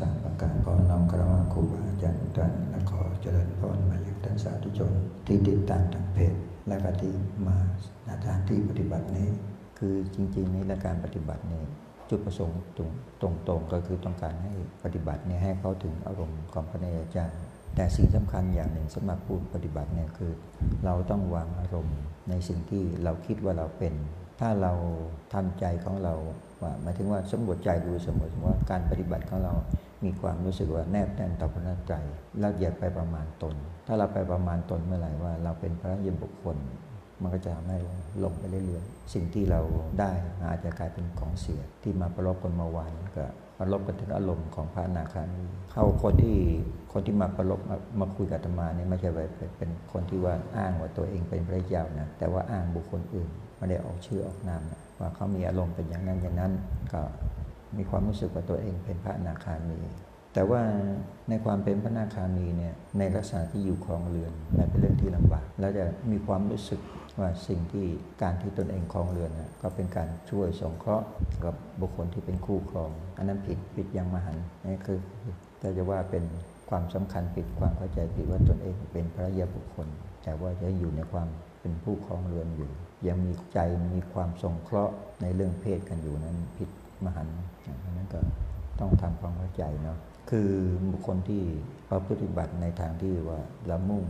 [0.06, 4.92] ามประการขอน้อมกระว่าครูบาอาจารย์ท่านและขอเจริญพรมายังท่านสาธุชน
[5.26, 6.34] ที่ติดตามทางเพจ
[6.68, 7.12] และก็ที่
[7.46, 9.28] มาสถานที่ปฏิบัตินี้
[9.78, 11.62] คือจริงๆในรายการปฏิบัตินี้
[12.10, 14.52] จุดประสงค์ตรงตรงๆก็คือต้องการให้
[14.84, 17.32] ปฏิบัติเนี่ยให้เขาถึงอารมณ์ของพระเนรอาจาร
[17.74, 20.32] แต่สิ่งสำคัญอย่างหนึ่งสำหรับผู้ปฏิบัติเนี่ยคือ
[20.84, 23.94] เราต้องวางอารมณ์ในสิ่งที่เราคิดว่าเราเป็น
[24.40, 24.72] ถ้าเรา
[25.34, 26.14] ทำใจของเรา
[26.62, 29.54] ว่าหมายถึงว่าสำรวจใจดูสมอว่าการปฏิบัติของเรา
[30.04, 31.94] มีความรู้สึกว่าแนบแน่นต่อพระนัตใจ
[32.40, 33.54] เราอย่าไปประมาณตน
[33.86, 36.56] ถ้าเราไปประมาณตนเมื่อไหร่ว่า เราเป็นพระยมบุคคล
[37.22, 37.78] มันก็จะทำให้
[38.24, 39.60] ลงไปเรื่อยๆ สิ่งที่เรา
[40.00, 40.10] ได้
[40.48, 43.24] อาจจะกลายเป็นของเสียที่มาประลบกันมาวานก็
[43.58, 46.36] ประลบกันถึงอารมณ์ของพระอนาคามีเข้าคนที่
[46.92, 49.18] คนที่มาประลบมามาคุยกับธรรมานี่ไม่ใช่ไป
[49.56, 56.52] เป็นคนที่ว่าอ้างว่าตัวเองเป็นพระเจ้านะแต่ว่าอ้างบุคคลอื่นไม่ได้ออกชื่อออกนามนะว่าเขามีอารมณ์เป็นอย่างนั้นอย่างนั้น
[56.92, 57.02] ก็
[57.76, 59.80] มีความรู้สึกว่าตัวเองเป็นพระอนาคามี
[60.34, 60.62] แต่ว่า
[61.28, 66.80] ในความเป็นพระอนาคามีเนี่ยในลักษณะที่อยู่ครองเรือนมันเป็นเรื่องที่ลำบากแล้วจะมีความรู้สึก
[67.18, 67.86] ว่าสิ่งที่
[68.22, 71.06] การที่ตนเองครองเรือนนะก็เป็นการช่วยสงเคราะห์
[71.44, 74.98] กับบุคคลที่เป็นคู่ครอง อันนั้นผิดผิดอยังมหันต์นี่คือ
[75.62, 76.24] จะจะว่าเป็น
[76.70, 79.88] ความสำคัญผิดความเข้าใจผิดว่าตนเองเป็นพระยาบุคคล
[80.24, 81.28] แต่ว่าจะอยู่ในความ
[81.60, 82.70] เป็นผู้ครองเรือนอยู่
[83.06, 83.58] ยังมีใจ
[83.94, 86.70] มีความสงเคราะห์ในเรื่องเพศกันอยู่นั้นผิด
[87.04, 87.36] มหันต์
[87.84, 88.20] อันนั้นก็
[88.80, 89.98] ต้องทำความเข้าใจเนาะ
[90.30, 90.50] คือ
[90.92, 91.42] บุคคลที่
[91.90, 93.40] ประพฤติบัติในทางที่ว่า
[93.70, 94.04] ละมุ่ง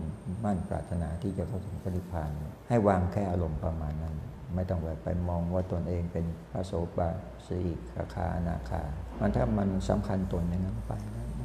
[0.45, 2.31] มั่นปรารถนาที่จะเข้าถึงปริพาน
[2.69, 4.15] ให้วางแค่อารมณ์ประมาณนั้น
[4.55, 7.09] ไม่ต้องไปไปมองว่าตนเองเป็นพระโสบา
[7.49, 7.61] สี
[7.95, 8.83] คาคาอนาคา
[9.21, 10.93] มันถ้ามันสำคัญตนอย่างนั้นไป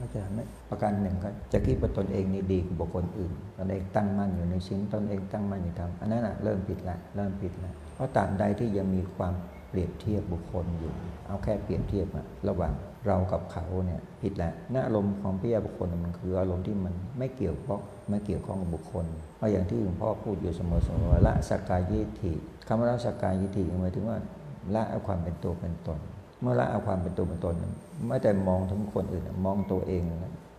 [0.02, 9.34] ก็จะไม่ประการหนึ่งก็จะคิดว่าตนเองนี่ดีกว่าบุคคลอื่นตนเองตั้งมั่นอยู่ในสิ่งตนเองตั้งมั่นอยู่ทำอันนั้นเริ่มผิดละเริ่มผิดละเพราะตามใดที่ยังมีความ
[9.74, 10.94] เปรียบเทียบบุคคลอยู่
[11.28, 12.74] เอาแค่เปรียบเทียบอะระหว่าง
[13.08, 17.80] เรากับเขาเนี่ยผิดแหล้วนอารมณ์ของพิยาบุคคลมันคืออารมณ์ที่มันไม่เกี่ยวข้อง
[18.10, 19.06] ไม่เกี่ยวข้องกับบุคคล
[19.38, 22.34] เพราะอย่างที่หลวงพ่อพูดอยู่เสมอๆละสักกายยิธิ
[22.68, 24.18] คำว่าละสักกายยิธิหมายถึงว่า
[24.76, 26.00] ละเอาความเป็นตัวเป็นตน
[26.42, 27.56] เมื่อละเอาความเป็นตัวเป็นตน
[28.08, 30.04] ไม่แต่มองถึงคนอื่นมองตัวเอง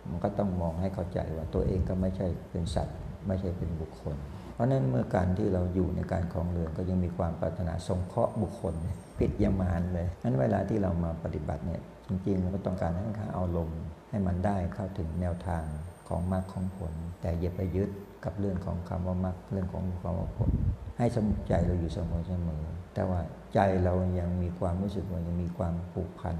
[0.09, 2.95] มันก็ต้องมองให้เข้าใจว่าตัวเองก็ไม่ใช่เป็นสัตว์
[3.27, 4.15] ไม่ใช่เป็นบุคคล
[4.53, 8.73] เพราะนั้นเมื่อการที่เราอยู่ในการคลองเรือนก็ยังมีความปรารถนาสงเคราะห์บุคคล
[9.19, 13.69] ผิดยามานเลยนั้นเวลาที่เรามาปฏิบัติเนี่ยจริงๆเราก็ต้องการให้เขาเอาลม
[14.09, 15.63] ให้มันได้เข้าถึงแนวทาง
[16.07, 17.89] ของมรรคของผล แต่อย่าไปยึด
[18.25, 20.51] กับเรื่องของคำว่ามรรคเรื่องของคำว่าผล
[20.97, 23.19] ให้สมใจเราอยู่เสมอเสมอแต่ว่า
[23.53, 26.35] ใจเรายังมีความรู้สึกว่ายังมีความผูกพัน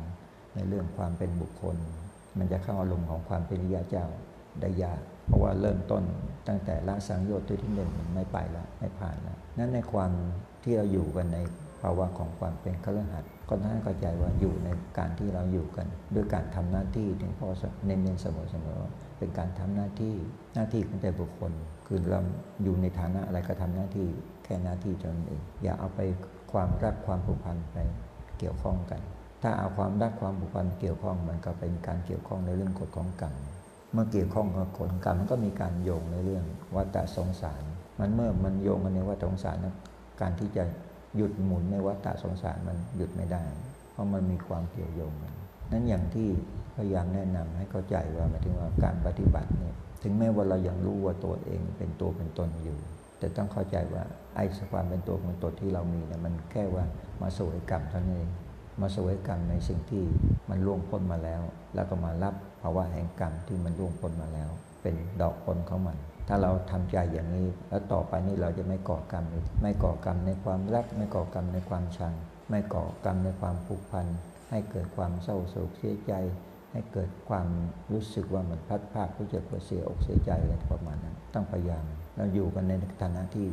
[0.56, 1.76] ในเรื่องความเป็นบุคคล
[2.38, 4.06] มันจะเข้าอารมณ์ของความเป็นริยาเจ้า
[4.62, 6.04] ได้ยากเพราะว่าเริ่มต้น
[6.48, 10.12] ตั้งแต่ละสังโยชน์ที่หนึ่งมันไม่ไปแล้วไม่ผ่านแล้วนั้นในความ
[10.64, 17.50] ที่เราอยู่กันในาวะของความเป็นคฤหัสก็ต้องเข้าใจว่าอยู่ในการที่เราอยู่กัน ด้วยการทำหน้าที่ที่พ่อ
[17.86, 18.28] เน้นๆเส
[18.66, 18.82] มอ
[19.18, 20.16] เป็นการทำหน้าที่
[20.56, 21.52] หน้าที่ของแต่บุคคล
[21.88, 22.20] คือเรา
[22.64, 24.08] อยู่ในฐานะอะไรก็ทำหน้าที่
[24.44, 26.00] แค่หน้าที่จนเองอย่าเอาไป
[26.52, 27.78] ความรักความผูกพันไป
[28.40, 29.02] เกี่ยวข้องกัน
[29.42, 33.34] ถ้าเอาความรักความผูกพันเกี่ยวข้องมันก็เป็นการเกี่ยวข้องในเรื่องกฎของกรรม
[33.94, 36.46] เมื่อเกี่ยวข้องกับผลกรรมมันก็มีการโยงในเรื่อง
[36.76, 37.64] วัฏสงสาร
[38.00, 39.58] มันเมื่อมันโยงกันในวัฏสงสาร
[40.22, 40.64] การที่จะ
[41.16, 43.44] หยุดหมุนในวัฏสงสารมันหยุดไม่ได้
[43.92, 45.34] เพราะมันมีความเกี่ยวโยงกัน
[45.72, 46.28] นั้นอย่างที่
[46.76, 52.78] พยายามแนะนำให้เข้าใจว่าหมายถึงว่าการปฏิบัติเนี่ยถึงแม้ว่าเรายังรู้ว่าตัวเองเป็นตัวเป็นตนอยู่
[53.20, 54.04] แต่ต้องเข้าใจว่า
[54.36, 56.84] ไอ้ความเป็นตัวเป็นตนที่เรามีเนี่ยมันแค่ว่า
[57.22, 58.30] มาสวยกรรมเท่านั้นเอง
[58.82, 60.04] มาสวยกรรมในสิ่งที่
[60.50, 61.42] มันล่วงพ้นมาแล้ว
[61.76, 64.50] แล้วก็มารับภาวะแห่งกรรมที่มันล่วงพ้นมาแล้ว
[64.82, 69.26] เป็นดอกผลของมัน ถ้าเราทำใจอย่างนี้ แล้วต่อไปนี้เราจะไม่ก่อกรรม
[69.62, 72.14] ไม่ก่อกรรมในความรัก ไม่ก่อกรรมในความชัง
[72.50, 74.08] ไม่ก่อกรรมในความผูกพัน
[74.50, 76.14] ให้เกิดความเศร้าโศกเสียใจ
[76.72, 77.48] ให้เกิดความ
[77.92, 81.84] รู้สึกว่าเหมันพัดภาคผู้เจ็บปวดเสียอกเสียใจอะไรประมาณนั้น ต้องพยายาม
[82.16, 83.48] เราอยู่กันในฐานะที่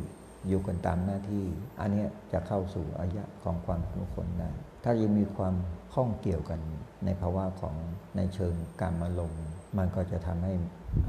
[0.47, 1.45] อยู่กันตามหน้าที่
[1.79, 4.49] อันนี้จะเข้าสู่อายะของความมุขลได้
[4.83, 5.55] ถ้ายังมีความ
[5.93, 6.59] ข้องเกี่ยวกัน
[7.05, 7.75] ในภาวะของ
[8.17, 9.43] ในเชิงการอารมณ์
[9.77, 10.53] มันก็จะทำให้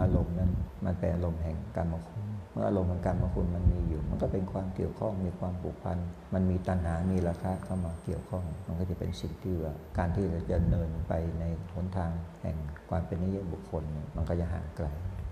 [0.00, 0.50] อารมณ์นั้น
[0.84, 5.98] มันเป็นอารมณ์แห่งการมคุณ เมื่ออารมณ์ของการมคุณมันมีอยู่ มันก็เป็นความเกี่ยวข้องมีความผูกพัน
[6.34, 11.44] มันมีตัณหา มีราคะเข้ามาเกี่ยวข้อง มันก็จะเป็นสิ่งที่ว่าการที่เราจะเดินไปใน
[11.74, 12.10] หนทาง
[12.42, 12.56] แห่ง
[12.88, 13.82] ความเป็นนิยบุคคล
[14.16, 14.86] มันก็จะห่างไกล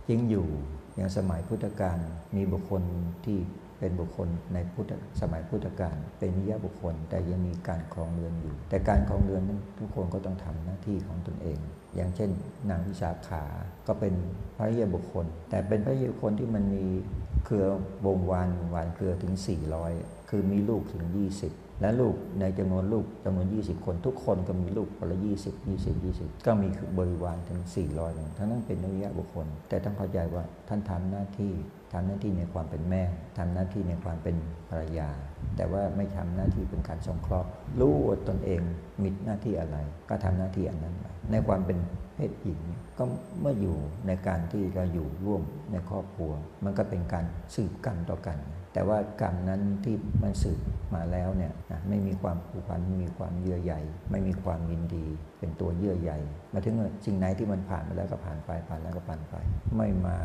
[0.09, 0.49] ยิ่งอยู่
[0.95, 1.99] อย่างสมัยพุทธกาล
[2.37, 2.83] มีบุคคล
[3.25, 3.39] ที่
[3.83, 11.59] เป็นบุคคลในพุทธสมัยพุทธกาลเป็นนิยบุคคล แต่ยังมีการครองเรือนอยู่ แต่การครองเรือนนั้นทุกคนก็ต้องทำหน้าที่ของตนเอง
[11.95, 12.31] อย่างเช่น
[12.71, 13.45] นางวิสาขา
[13.87, 14.15] ก็เป็น
[14.57, 16.85] พระยบุคคล แต่เป็นพระยบุคคลที่มันมี
[17.45, 17.67] เครือ
[18.07, 19.35] วงวานวานเครือถึง
[19.83, 21.05] 400 คือมีลูกถึง
[21.45, 26.69] 20 และลูกในจำนวนลูกจำนวน 20 คน ทุกคนก็มีลูกคนละ 20 20 20 ก็มี
[26.99, 27.61] บริวารถึง
[27.99, 31.53] 400ทั้งนั้นเป็นนิยบุคคล แต่ต้องเข้าใจว่าท่านทำหน้าที่
[31.93, 33.03] ทำหน้าที่ในความเป็นแม่
[33.39, 34.37] ทำหน้าที่ในความเป็น
[34.69, 35.09] ภรรยา
[35.57, 37.49] แต่ว่าไม่ทำหน้าที่เป็นการสงเคราะห์
[37.81, 38.61] รู้ว่าตนเอง
[39.03, 39.77] มีหน้าที่อะไร
[40.09, 41.79] ก็ทำหน้าที่อันนั้นไปในความเป็น
[42.15, 42.61] เพศหญิง
[42.99, 43.05] ก็
[43.41, 45.43] เมื่ออยู่ในการที่เราอยู่ร่วม
[45.73, 46.33] ในครอบครัว
[46.65, 47.25] มันก็เป็นการ
[47.55, 48.39] สืบกันต่อกัน
[48.73, 50.59] แต่ว่ากรรมนั้นที่มันสืบ
[50.95, 51.53] มาแล้วเนี่ย
[51.89, 53.75] ไม่มีความผูกพันไม่มีความเยื่อใย
[54.11, 55.07] ไม่มีความยินดี
[55.39, 56.13] เป็นตัวเยื่อใย
[56.53, 56.75] มาถึง
[57.07, 59.35] สิ่งไหนที่มันผ่านไปแล้วก็ผ่านไปผ่านแล้วก็ผ่านไป
[59.77, 60.17] ไม่มา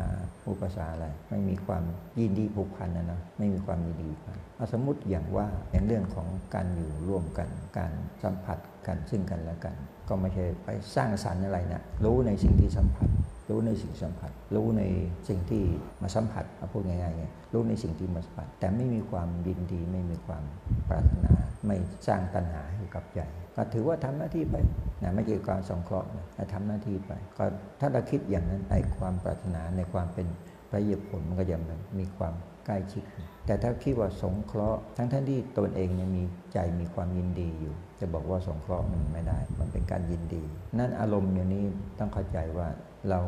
[0.48, 1.82] อุปสรรคอะไร ไม่มีความ
[2.20, 4.36] ยินดีผูกพันนะนะไม่มีความยินดีกัน
[4.72, 7.48] สมมติอย่างว่าอย่างเรื่องของการอยู่ร่วมกัน
[7.78, 7.92] การ
[8.22, 9.74] สัมผัสกันซึ่งกันและกัน
[10.08, 13.08] ก็ไม่ใช่ไปสร้างสรรค์อะไรนะรู้ในสิ่งที่สัมผัส
[13.48, 14.82] รู้ในสิ่งสัมผัส รู้ใน
[15.28, 15.62] สิ่งที่
[16.02, 20.42] มาสัมผัสมาพูดง่ายๆไงรู้ในสิ่งที่มาสัมผัส แต่ไม่มีความยินดีไม่มีความ
[20.88, 21.32] ปรารถนา
[21.66, 23.20] ไม่สร้างตัณหาให้กับใจ
[23.56, 24.56] ก็ถือว่าทำหน้าที่ไป
[25.02, 27.44] นะไม่เกี่ยวกับการสงเคราะห์นะทำหน้าที่ไป ก็
[27.80, 30.26] ถ้าเราคิดอย่างนั้นไอ้ความปรารถนาในความเป็น
[30.70, 31.56] พระเยชน์ผลมันก็จะ
[31.98, 32.34] มีความ
[32.66, 33.02] ใกล้ชิด
[33.46, 36.22] แต่ถ้าคิดว่าสงเคราะห์ทั้งท่านที่ตนเองเนี่ยมี
[36.52, 40.42] ใจมีความยินดีอยู่ จะบอกว่าสงเคราะห์มันไม่ได้ มันเป็นการยินดี
[40.78, 41.64] นั่นอารมณ์อย่างนี้
[41.98, 42.68] ต้องเข้าใจว่า
[43.10, 43.20] เรา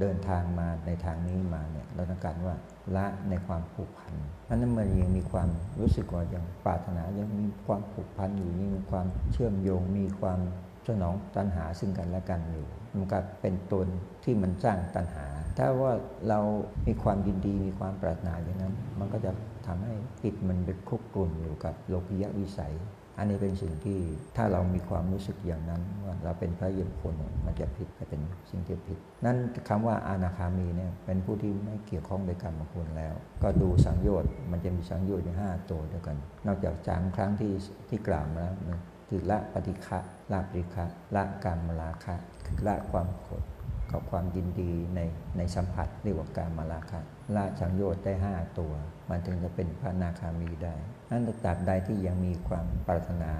[0.00, 2.56] เดินทางมาในทางนี้มาเนี่ยเราต้องการว่า
[2.96, 4.12] ละในความผูกพัน
[4.48, 5.48] นั้นมันยังมีความ
[5.80, 10.40] รู้สึกว่ายังปรารถนายังมีความผูกพันอยู่ยังมีความเชื่อมโยง มีความ
[10.88, 12.66] สนองตัณหาซึ่งกันและกันอยู่
[12.96, 13.86] มันก็เป็นตน
[14.24, 15.26] ที่มันสร้างตัณหา
[15.56, 15.92] ถ้าว่า
[16.28, 16.40] เรา
[16.86, 19.32] มีความยินดีมีความปรารถนาอย่างนั้น มันก็จะ
[19.66, 22.74] ทำให้จิตมันไปคุกกลุ่นอยู่กับโลกิยะวิสัย
[23.18, 23.98] อันนี้เป็นสิ่งที่
[24.36, 27.14] ถ้าเรามีความรู้สึกอย่างนั้นว่าเราเป็นพระเยคน
[27.46, 28.20] มันจะผิดจะเป็น
[28.50, 29.36] สิ่งที่ผิด นั่น
[29.68, 36.16] คำว่าอานาคามีเนี่ยเป็นผู้ที่ไม่เกี่ยวข้องในกรรมคุณแล้ว ก็ดูสังโยชน์มันจะมีสังโยชน์ในห้าตัวด้วยกัน
[36.46, 37.52] นอกจากจามครั้งที่
[37.88, 39.98] ที่กล่าวมาแล้วคือละปฏิฆะ
[40.32, 40.84] ละปฏิฆะ
[41.14, 42.14] ละกรรมลาคะ
[42.46, 43.42] คือละความโกรธ
[43.90, 45.00] กับความยินดีใน
[45.36, 47.00] ในสัมผัสเรียกว่าการมาลาคะ
[47.36, 48.72] ละสังโยชน์ได้ 5 ตัว
[49.08, 50.74] มันถึงจะเป็นพระนาคามีได้
[51.12, 53.32] นั้นตราบใดที่ยังมีความปรารถนา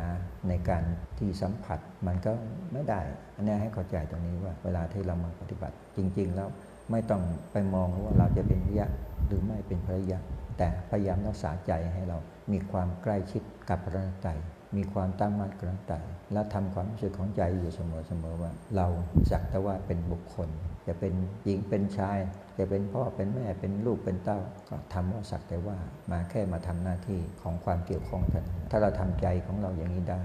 [0.49, 0.83] ในการ
[1.19, 2.33] ที่สัมผัสมันก็
[2.73, 3.01] ไม่ได้
[3.35, 6.49] อันนี้ให้เข้าใจตรงนี้ว่าเวลาที่เรามาปฏิบัติจริง ๆ แล้ว
[6.91, 7.23] ไม่ต้อง
[7.53, 8.87] ไปมองว่าเราจะเป็นพระยะ
[9.27, 10.21] หรือไม่เป็นพระยะ
[10.59, 12.19] แต่พยายามรักษาใจให้เรา
[12.53, 14.29] มีความใกล้ชิดกับพระใจ
[14.77, 17.81] มีความตั้งมั่นกระต่ายและทำความรู้สึกของใจอยู่เส
[18.23, 18.87] มอๆว่า เรา
[19.31, 20.49] สักแต่ว่าเป็นบุคคล
[20.87, 21.13] จะเป็น
[21.45, 22.19] หญิงเป็นชาย
[22.59, 24.39] จะเป็นพ่อเป็นแม่เป็นลูกเป็นเต้า
[24.69, 25.77] ก็ทำว่าสักแต่ว่า
[26.11, 30.21] มาแค่มาทำหน้าที่ของความเกี่ยวข้องกันถ้าเราทำใจของเราอย่างนี้ได้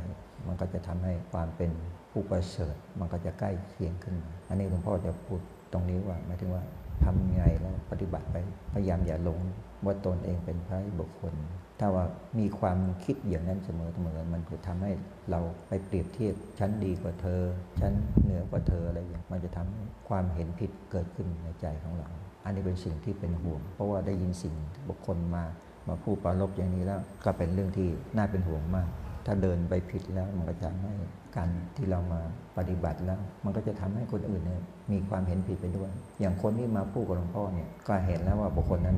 [0.48, 1.72] มันก็จะทำให้ความเป็น
[2.12, 4.16] ผู้ประเสริฐมันก็จะใกล้เคียงขึ้น
[4.50, 5.40] อันนี้หลวงพ่อจะพูด
[5.74, 6.64] ตรงนี้ว่าหมายถึงว่า
[7.04, 8.36] ทำไงแล้วปฏิบัติไป
[8.74, 9.40] พยายามอย่าหลง
[9.86, 11.34] ว่าตนเองเป็นพระบุคคล
[11.80, 12.06] ถ้าว่า
[12.40, 14.92] มีความคิดอย่างนั้นเสมอเสมอมันจะทำให้
[15.32, 17.42] เราไปเปรียบเทียบฉันดีกว่าเธอ
[17.82, 17.94] ฉัน
[18.24, 22.10] เหนือกว่าเธออะไรอย่างมันจะทำความเห็นผิดเกิดขึ้นในใจของเรา
[22.44, 24.54] อันนี้เป็นสิ่งที่เป็นห่วง เพราะว่าได้ยินสิ่ง
[24.90, 25.44] บุคคลมา
[25.88, 27.88] มาพูดปรลบอย่างนี้แล้วก็เป็นเรื่องที่
[28.18, 28.90] น่าเป็นห่วงมาก
[29.26, 30.94] ถ้าเดินไปผิดแล้วมันก็จะให้
[31.36, 32.22] การที่เรามา
[32.58, 38.98] ปฏิบัติแล้ว มันก็จะทำให้คนอื่นเนี่ยมีความเห็นผิดไปด้วย อย่างคนที่มาพูดกับหลวงพ่อเนี่ยก็เห็นแล้วว่าบุคคลนั้น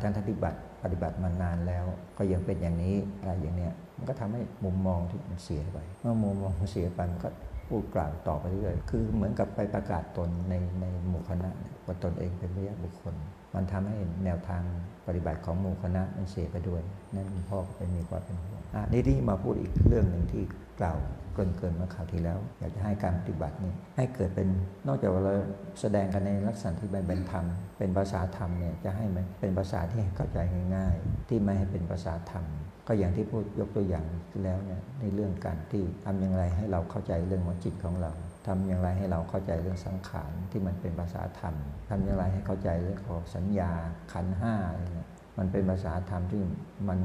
[0.00, 1.84] ท่านปฏิบัติปฏิบัติมานานแล้ว
[2.18, 7.30] ก็ยังเป็นอย่างนี้อะไรอย่างเนี้ยมันก็ทำให้มุมมองที่มันเสียไปเมื่อมุมมองเสียไปมันก็
[7.68, 11.50] พูดกล่าวต่อไปเรื่อยคือเหมือนกับไปประกาศตนในในหมู่คณะ
[11.86, 13.14] ว่าตนเองเป็นวิทยาบุคคล
[13.54, 14.62] มันทำให้แนวทาง
[15.06, 16.82] ปฏิบัติของหมู่คณะมันเสียไปด้วย
[17.14, 20.42] นั่นพ่อก็เป็นมีความเป็นห่วงอะนี่ที่มาพูดอีกเรื่องหนึ่งที่
[20.80, 20.98] กล่าว
[21.34, 24.48] เกินเกินมาข่าวที่แล้ว อยากจะให้การปฏิบัตินี้ให้เกิดเป็น
[24.86, 25.34] นอกจากเรา
[25.80, 27.44] แสดงกันในลักษณะที่เป็นธรรม
[27.78, 30.38] เป็นภาษาธรรมเนี่ยจะให้มันเป็นภาษาที่เข้าใจ
[30.76, 32.44] ง่าย ๆ ที่ไม่ให้เป็นภาษาธรรม
[32.86, 34.06] ก็อย่างที่พูดยกตัวอย่าง
[34.44, 38.12] แล้วเนี่ยในเรื่องการที่ทำอย่างไรให้เราเข้าใจเรื่องของจิตของเรา
[38.46, 41.54] ทำอย่างไรให้เราเข้าใจเรื่องสังขารที่มันเป็นภาษาธรรม
[41.88, 43.70] ทำอย่างไรให้เข้าใจเรื่องของสัญญา
[44.12, 45.08] ขันห้าอะไรเนี่ย
[45.38, 46.42] มันเป็นภาษาธรรมที่
[46.88, 46.98] มัน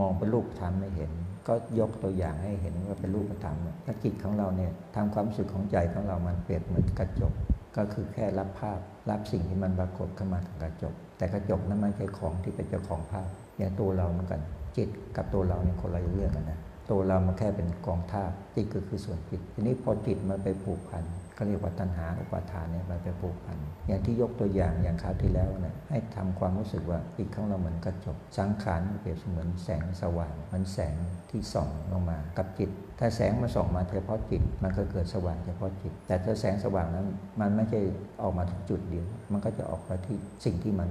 [0.00, 1.10] มองเป็นรูปธรรมไม่เห็น
[1.48, 7.32] ก็ยกตัวอย่างให้เห็นว่าเป็นรูปธรรมถ้าจิตของเราเนี่ยทำความรู้สึกของใจของเรามันเปรียบเหมือนกระจก
[7.76, 8.78] ก็คือแค่รับภาพ
[9.10, 14.40] รับสิ่งที่มันปรากฏเข้ามาทางกระจก แต่กระจกนั้นไม่ใช่ของที่เป็นเจ้าของภาพอย่างตัวเราเหมือนกัน
[14.76, 16.58] จิตกับตัวเราเนี่ยคนละเรื่องกันนะ
[16.90, 21.04] ตัวเรามันแค่เป็นกองธาตุจิตก็คือส่วนจิต ทีนี้พอจิตมันไปผูกพัน
[21.36, 30.94] ก็เรียกว่าตัณหาอุปาทานเนี่ยมันไปผูกพัน อย่างที่ยกตัวอย่างอย่างคราวที่แล้วเนี่ยให้ทำความรู้สึกว่าจิตของเราเหมือนกระจก สังขารเปรียบเสมือนแสงสว่างมันแสง
[31.30, 37.06] ที่ส่องลงมากับจิต ถ้าแสงมาส่องมาเฉพาะจิต มันก็เกิดสว่างเฉพาะจิต แต่ถ้าแสงสว่างนั้น
[37.40, 37.80] มันไม่ใช่
[38.22, 40.88] ออกมาที่จุดเดียว มันก็จะออกไปที่สิ่งที่มัน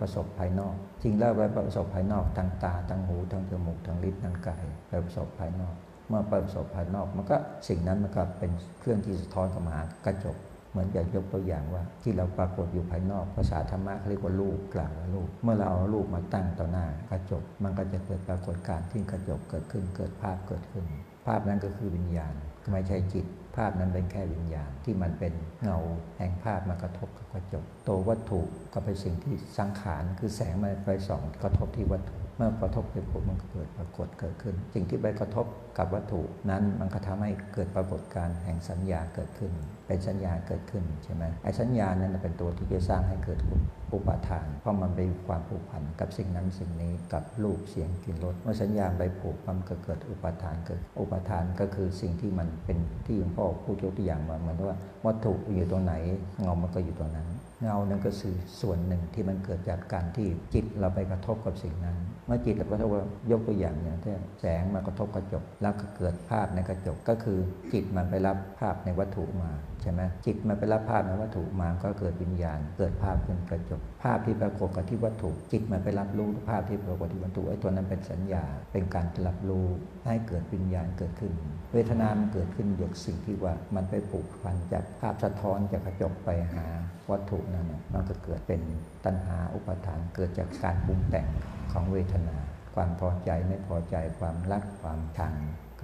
[0.00, 0.74] ประสบภายนอก
[1.04, 5.74] สิ่งแรกไปประสบภายนอกทางตาทางหูทางจมูกทางลิ้นทางกายไปประสบภายนอก
[6.08, 7.36] เมื่อประสบภายนอก มันก็
[7.68, 10.36] สิ่งนั้นมันก็เป็นเครื่องที่สะท้อนกลับมากระจก
[10.70, 20.84] เหมือนอย่างยกตัวอย่างว่า ที่เราปรากฏอยู่ภายนอกภาษาธรรมะเขาเรียกว่ารูปกล่าวว่ารูปเมื่อเราเอารูปมาตั้งต่อหน้ากระจก มันก็จะเกิดปรากฏการณ์ที่กระจกเกิดขึ้นเกิดภาพเกิดขึ้น
[21.26, 22.34] ภาพนั้นก็คือวิญญาณ
[22.72, 25.32] ไม่ใช่จิต ภาพนั้นเป็นแค่วิญญาณที่มันเป็น
[25.62, 25.78] เงา
[26.18, 28.40] แห่งภาพมากระทบกับกระจก ตัววัตถุ
[28.72, 35.46] ก็เป็นสิ่งที่สังขารคือแสงมาไปส่องกระทบที่วัตถุ เมื่อกระทบไปปุ๊บมันก็เกิดปรากฏเกิดขึ้น สิ่งที่ไปกระทบ
[35.78, 39.52] กับวัตถุนั้นมันก็ทำให้เกิดปรากฏการแห่งสัญญาเกิดขึ้น
[39.86, 43.38] เป็นสัญญาเกิดขึ้นใช่ไหมไอ้สัญญานั้นเป็นตัวที่จะสร้างให้เกิด
[43.94, 55.94] อุปาทาน เพราะมันเป็นความผูกพันกับสิ่งนั้นสิ่งนี้กับรูปเสียงกลิ่นรสเมื่อสัญญาไปผูกมันก็เกิดอุปาทานเกิด อุปาทานก็คือสิ่งที่มันเป็นที่หลวงพ่อพูดยกตัวอย่างมาเหมือนว่าวัตถุอยู่ตรงไหน
[56.42, 57.28] เงามันก็อยู่ตรงนั้น
[57.64, 62.90] เงานั่นก็คือส่วนหนึ่งที่มันเกิดจากการที่จิตเราไปกระทบกับสิ่งนั้น เมื่อจิตเรากระทบ
[63.30, 67.38] ยกตัวอย่างอย่างที่แสงมากระทบกระจกแล้วก็เกิดภาพในกระจกก็คือ
[67.72, 69.50] จิตมันไปรับภาพในวัตถุมา
[69.84, 79.66] ใช่ไหมจิตมันไปรับภาพในวัตถุมาก็เกิดวิญญาณ เกิดภาพเป็นกระจก ภาพที่ปรากฏกับที่วัตถุ จิตมันไปรับรู้ภาพที่ปรากฏที่วัตถุไอ้ตัวนั้นเป็นสัญญา เป็นการรับรู้
[80.06, 81.32] ให้เกิดวิญญาณเกิดขึ้น
[81.72, 86.66] เวทนามันเกิดขึ้นจากสิ่งที่ว่ามันไปผูกพันจากภาพสะท้อนจากกระจกไปหา
[87.10, 88.60] วัตถุนั่นมันก็เกิดเป็น
[89.04, 91.26] ตัณหาอุปาทานเกิดจากการปรุงแต่ง
[91.72, 92.36] ของเวทนา
[92.74, 95.34] ความพอใจไม่พอใจความรักความชัง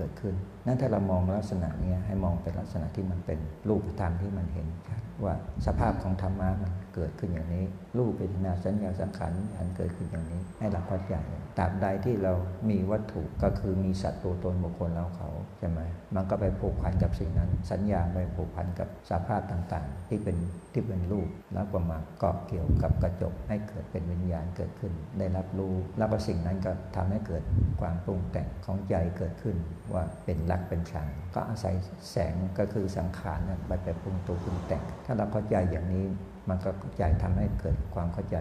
[0.00, 0.34] เกิดขึ้น
[0.66, 3.38] นั้นถ้าเรามองลักษณะนี้ให้มองเป็นลักษณะที่มันเป็น
[3.68, 5.34] รูปธรรมที่มันเห็นชัดว่า
[5.66, 7.64] สภาพของธรรมะมัน เกิดขึ้นอย่างนี้
[7.98, 11.14] รูปเป็นนาสัญญาสังขารอันเกิดขึ้นอย่างนี้ ให้เราเข้าใจ
[11.58, 12.32] ตราบใดที่เรา
[12.70, 15.28] มีวัตถุก็คือมีสัตว์ตัวตนบุคคลเราเขา
[15.58, 15.80] ใช่ไหม
[16.14, 20.36] มันก็ไปผูกพันกับสิ่งนั้น สัญญาไปผูกพันกับสภาพต่างๆ ที่เป็น
[20.72, 27.42] ที่เป็นรูปแล้วก็มาเกาะเกี่ยวกับกระจกให้เกิดเป็นวิญญาณเกิดขึ้น ได้รับรู้แล้วก็สิ่งนั้นก็ทำให้เกิด
[27.80, 29.56] ความปรุงแต่งของใจเกิดขึ้น
[29.94, 31.74] ว่าเป็นรักเป็นชังก็อาศัย
[32.10, 36.06] แสงก็คือสังขารนั้นไปไปปรุงตัวปรุงแต่ง ถ้าเราเข้าใจอย่างนี้
[36.48, 38.36] มันก็เข้าใจทำให้เกิดความเข้าใจ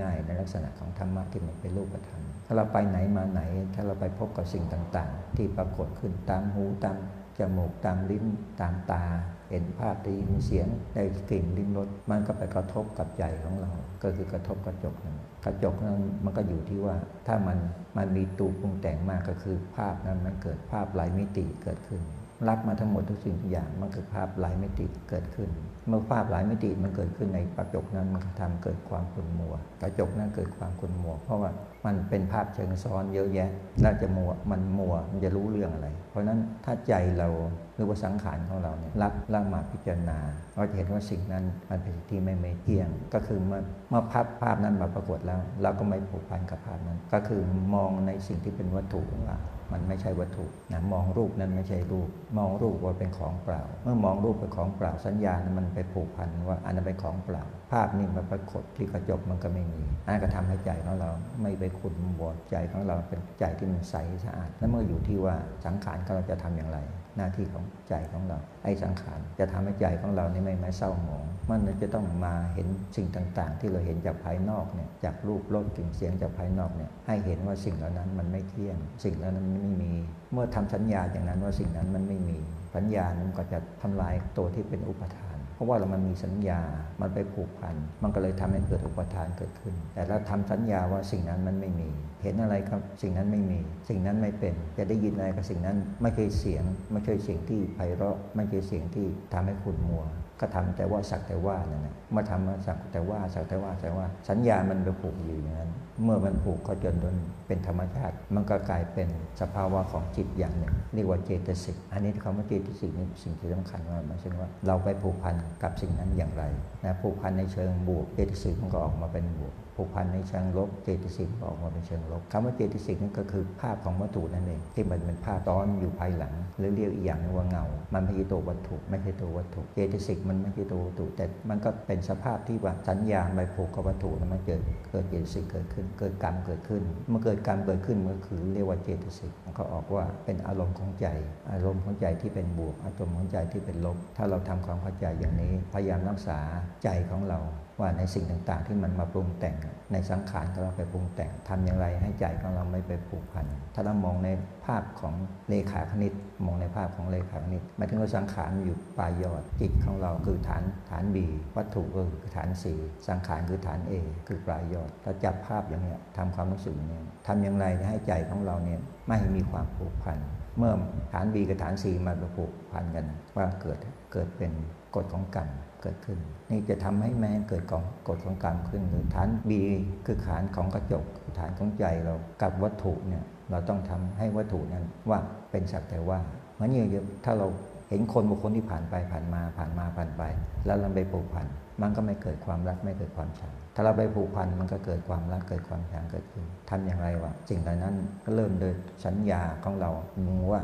[0.00, 3.42] ง่ายๆ ในลักษณะของธรรมะที่มันเป็นรูปธรรม ถ้าเราไปไหนมาไหน
[3.74, 6.96] ถ้าเราไปพบกับสิ่งต่างๆ ที่ปรากฏขึ้นตามหูตาม
[7.38, 8.24] จมูกตามลิ้น
[8.60, 9.04] ตามตา
[9.50, 13.70] เห็นภาพได้ยินเสียงได้กลิ่นลิ้มรสมันก็ไปกระทบกับใจของเรา
[14.02, 17.58] ก็คือกระทบกระจกนั้นกระจกนั้นมันก็อยู่ที่ว่าถ้ามัน
[17.96, 22.00] มันมีตูปรุงแต่งมากก็คือ ภาพนั้นมันเกิดภาพหลายมิติเกิดขึ้น
[22.48, 25.50] รับมาทั้งหมดทุกสิ่งทุกอย่างมันคือภาพหลายมิติเกิดขึ้น
[25.90, 31.50] เมื่อภาพหลายมิติมันเกิดขึ้นในกระจกนั้นมันทำเกิดความขุ่นมัว กระจกนั้นเกิดความขุ่นมัว เพราะว่า
[31.86, 33.50] มันเป็นภาพเชิงซ้อนเยอะแยะ
[33.82, 37.28] แล้วจะมัวมันมัวมันจะรู้เรื่องอะไร เพราะฉะนั้นถ้าใจเรา
[37.74, 40.18] หรือว่าสังขารของเราเนี่ยรับร่างมาพิจารณา
[40.54, 47.40] เราจะเห็นว่าสิ่งนั้นมันเป็นสิ่งที่ไม่ไม่เที่ยง ก็คือเมื่อเมื่อภาพภาพนั้นมาปรากฏแล้ว เราก็ไม่ผูกพันกับภาพนั้น ก็คือ
[47.74, 49.38] มองในสิ่งที่เป็นวัตถุว่า
[49.72, 52.08] มันไม่ใช่วัตถุนะมองรูปนั้นไม่ใช่รูป
[52.38, 61.10] มองรูปว่าเป็นของเปล่า เมื่อมองรูปเป็นของเปล่าสัญญาณมันไปผูกพันว่าอันนั้นเป็นของเปล่า ภาพนี่มันปรากฏที่กระจกมันก็ไม่มีนนั้นก็ทำให้ใจของเรา
[61.42, 65.34] ไม่ไปขุ่นมัวใจของเราเป็นใจที่มันใสสะอาดแล้วเมื่ออยู่ที่ว่า
[65.66, 66.78] สังขารของเราจะทำอย่างไร
[67.16, 79.92] หน้าที่ของใจของเรา ไอ้สังขารจะทำให้ใจของเรานี่ไม่ไม่เศร้าหมองมันจะต้องมาเห็นสิ่งต่างๆ ที่เราเห็นจากภายนอกเนี่ยจากรูปรสกลิ่นเสียงจากภายนอกเนี่ยให้เห็นว่าสิ่งเหล่านั้นมันไม่เที่ยง สิ่งเหล่านั้นไม่มี
[80.32, 82.38] เมื่อทำสัญญาอย่างนั้นว่าสิ่งนั้นมันไม่มี
[82.74, 85.29] สัญญานั้นก็จะทำลายตัวที่เป็นอุปทาน
[85.60, 86.60] ราะว่าเรามันมีสัญญา
[87.00, 91.90] มันไปผูกพัน มันก็เลยทำให้เกิดอุปทานเกิดขึ้น แต่เราทำสัญญาว่าสิ่งนั้นมันไม่มี
[92.22, 100.04] เห็นอะไรครับ สิ่งนั้นไม่มี สิ่งนั้นไม่เป็น จะได้ยินอะไรกับสิ่งนั้น ไม่ใช่เสียง ไม่ใช่เสียงที่ไพเราะ ไม่ใช่เสียงที่ทำให้ขุ่นมัว
[100.40, 105.70] ก็ทำแต่ว่าสักแต่ว่านั่นแหละมาทำมาสักแต่ว่าสักแต่ว่าแต่ว่า สัญญามันไปผูกอยู่อย่างนั้น
[106.04, 107.16] เมื่อมันผูกก็จนจน
[107.46, 109.08] เป็นธรรมชาติ มันก็กลายเป็น
[109.40, 116.44] สภาวะของจิตอย่างหนึ่งเรียกว่าเจตสิกอันนี้คำว่าเจตสิกนี่สิ่งที่สำคัญมากหมายถึงว่าเราไปผูกพันกับสิ่งนั้นอย่างไร
[116.84, 134.60] นะผูกพันในเชิงบวกเจตสิกมันก็ออกมาเป็นบวกผูกพันในเชิงลบเจตสิกออกมาเป็นเชิงลบคำว่าเจตสิกนั่นก็คือภาพของวัตถุนั่นเองที่มันเป็นภาพซ้อนอยู่ภายหลังหรือเรียกอีกอย่างนึงว่าเงา มันไม่ใช่ตัววัตถุ ไม่ใช่ตัววัตถุ เจตสิกมันไม่ใช่ตัววัตถุ แต่มันก็เป็นสภาพที่ว่าสัญญาไปผูกกับวัตถุแล้วมันเกิด
[134.90, 141.06] เกิดเจตสิกเกิดขึ้น เกิดกรรมเกิดขึ้น เมื่อเกิดกรรมเกิดขึ้นมันก็คือเรียกว่าเจตสิกมันก็ออกว่าเป็นอารมณ์ของใจ
[141.52, 146.38] อารมณ์ของใจที่เป็นบวก อารมณ์ของใจที่เป็นลบ ถ้าเราทำความเข้าใจอย่างนี้พยายามรักษา
[146.84, 147.38] ใจของเรา
[147.80, 149.56] ว่าในสิ่งต่างๆ ที่มันมาปรุงแต่ง
[149.92, 154.28] ในสังขารของเราไปปรุงแต่งทำอย่างไรให้ใจของเราไม่ไปผูกพัน ถ้าเรามองใน
[154.64, 155.14] ภาพของ
[155.48, 156.12] เลขาคณิต
[156.46, 162.74] มองในภาพของเลขาคณิตหมายถึงว่าสังขารอยู่ปลายยอดจิตของเราคือฐานฐานบีวัตถุก็คือฐานสี
[163.08, 163.92] สังขารคือฐานเอ
[164.26, 170.18] คือปลายยอดถ้าจับภาพอย่างเนี้ยทำความรู้สึกอย่างนี้ทำอย่างไรให้ใจของเราเนี่ยไม่ให้มีความผูกพัน
[170.58, 170.72] เมื่อ
[171.12, 173.78] ฐานบีกับฐานสีมาผูกพันกันว่าเกิด
[174.12, 174.52] เกิดเป็น
[174.96, 175.48] กฎของกรรม
[175.82, 176.18] เกิดขึ้น
[176.50, 179.60] นี่จะทำให้แม้เกิดของกฎของกรรมขึ้นหรือฐานบี
[180.06, 181.04] คือฐานของกระจก
[181.38, 185.18] ฐานของใจเรากับวัตถุเนี่ยเราต้องทำให้วัตถุนั้นว่า
[185.50, 186.18] เป็นสักแต่ว่า
[186.54, 186.88] เหมือนอย่าง
[187.24, 187.46] ถ้าเรา
[187.90, 190.22] เห็นคนบุคคลที่ผ่านไปผ่านมาผ่านมาผ่านไป
[190.66, 191.46] แล้วเราไปผูกพัน
[191.82, 197.94] มันก็ไม่เกิดความรักไม่เกิดความชังถ้าเราไปผูกพันมันก็เกิดความรักเกิดความชังเกิดขึ้นทำอย่างไรวะสิ่งเหล่านั้น
[198.24, 198.72] ก็เริ่มโดย
[199.06, 199.90] สัญญาของเรา
[200.26, 200.62] มูว่า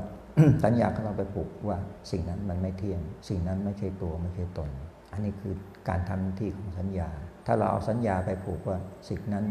[0.64, 1.78] สัญญาของเราไปผูกว่า
[2.10, 4.70] สิ่งนั้นมันไม่เที่ยง สิ่งนั้นไม่ใช่ตัวไม่ใช่ตน
[5.12, 5.54] อันนี้คือ
[5.88, 7.08] การทำหน้าที่ของสัญญา
[7.46, 8.78] ถ้าเราเอาสัญญาไปผูกว่า
[9.08, 9.44] สิ่งนั้น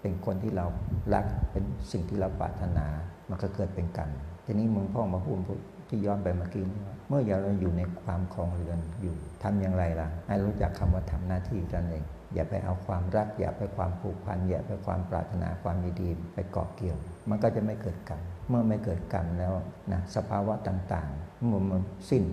[0.00, 0.66] เป็นคนที่เรา
[1.14, 2.86] รักเป็นสิ่งที่เราปรารถนา
[3.30, 4.10] มันก็เกิดเป็นกรรม
[4.46, 5.38] ทีนี้มึงพ่อมาพูด
[5.88, 12.04] ที่ย้อนไปเมื่อกี้นี้เมื่อเราอยู่ในความคลองเรือนอยู่ทำอย่างไรล่ะ ให้รู้จักคำว่าทำหน้าที่กันเอง
[12.34, 16.96] อย่าไปเอาความรัก อย่าไปความผูกพัน อย่าไปความปรารถนาความดีไปเกาะเกี่ยว
[17.30, 19.52] มันก็จะไม่เกิดกรรมเมื่อไม่เกิดกรรมแล้ว
[19.92, 22.24] นะสภาวะต่างๆมื่อมันสิ้น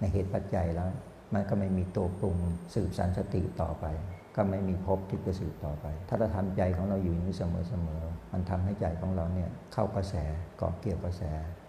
[0.00, 0.88] ในเหตุปัจจัยแล้ว
[1.34, 2.36] มันก็ไม่มีตัวปรุง
[2.74, 3.86] สืบสานสติต่อไป
[4.36, 10.14] ก็ไม่มีภพที่จะสืบต่อไป ถ้าเราทำใจของเราอยู่อย่างนี้เสมอๆมันทำให้ใจของเราเนี่ยเข้ากระแส
[10.58, 11.22] เกาะเกี่ยวกระแส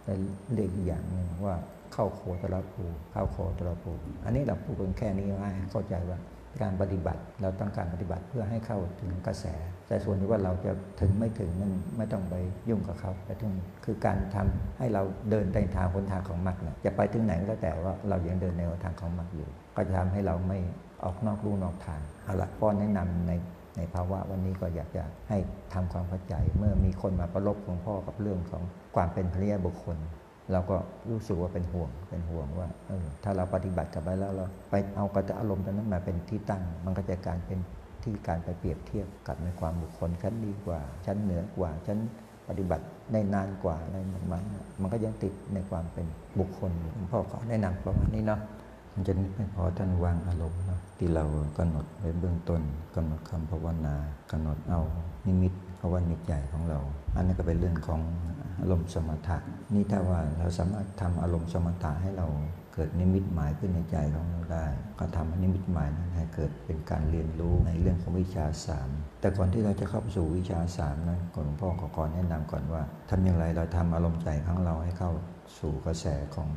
[0.06, 0.14] และ
[0.54, 1.56] เรียกอย่างหนึ่งว่า
[1.94, 3.92] เข้าโคตรภูเข้าโคตรภู
[4.26, 6.20] อันนี้เราพูดกันแค่นี้ให้เข้าใจว่า
[6.62, 9.46] การปฏิบัติเราต้องการปฏิบัติเพื่อให้เข้าถึงกระแส
[9.88, 12.36] แต่ส่วนที่ว่าเราจะถึงไม่ถึงนั่นไม่ต้องไป
[12.70, 13.54] ยุ่งกับเขาแต่ถึง
[13.86, 20.60] คือการทำให้เราเดินในทางคนทางของมรรคเนี่ยจะไปถึงไหนก็แล้วแต่ว่าเรายังเดินในทางของมรรคอยู่ ก็จะทำให้เราไม่
[21.04, 23.32] ออกนอกลู่นอกทางเอาละพ่อแนะนำใน
[23.78, 25.38] ในภาวะวันนี้ก็อยากจะให้
[25.74, 28.64] ทำความเข้าใจ เมื่อมีคนมาประลบของพ่อกับเรื่องของ
[28.96, 29.98] ความเป็นพระยาบุคคล
[30.52, 30.78] เราก็
[31.10, 37.60] รู้สึกว่าเป็นห่วงเป็นห่วงว่าเออถ้าเราปฏิบัติกับไปแล้วเราไปเอากระอารมณ์ตรงนั้นมาเป็นที่ตั้ง มันก็จะการเป็น
[38.04, 41.98] ที่การไปเปรียบเทียบกับในความบุคคลชั้นดีกว่าชั้นเหนือกว่าชั้น
[42.50, 44.44] ปฏิบัติได้นานกว่าอะไรมัน
[44.82, 46.06] มันก็ยังติดในความเป็น
[46.40, 46.72] บุคคล
[47.12, 48.40] พ่อขอแนะนำประมาณนี้เนาะ
[48.94, 50.60] มันจะไม่พอท่านวางอารมณ์
[50.98, 51.24] ที่เรา
[51.58, 52.62] กำหนดไว้เบื้องต้น
[52.96, 53.96] กำหนดคำภาวนา
[54.32, 54.82] กำหนดเอา
[55.28, 56.80] นิมิตภาวนิจใหญ่ของเรา
[57.16, 58.02] อันนี้ก็เป็นเรื่องของ
[58.62, 59.38] อารมณ์สมถะ
[59.74, 62.28] นี่ถ้าว่าเราสามารถทำอารมณ์สมถะให้เรา
[62.74, 64.66] เกิดนิมิตหมายขึ้นในใจของเราได้
[65.00, 68.90] ก็ทำให้นิมิตหมายนั้นให้เกิดเป็นการเรียนรู้ในเรื่องของวิชาสาม
[69.22, 75.12] แต่ก่อนที่เราจะเข้าสู่วิชาสามนั้นหลวงพ่อขอก่อนแนะนำก่อนว่าทำอย่างไรเราทำอารมณ์ใจของเราให้เข้า
[75.60, 76.48] สู่กระแสของ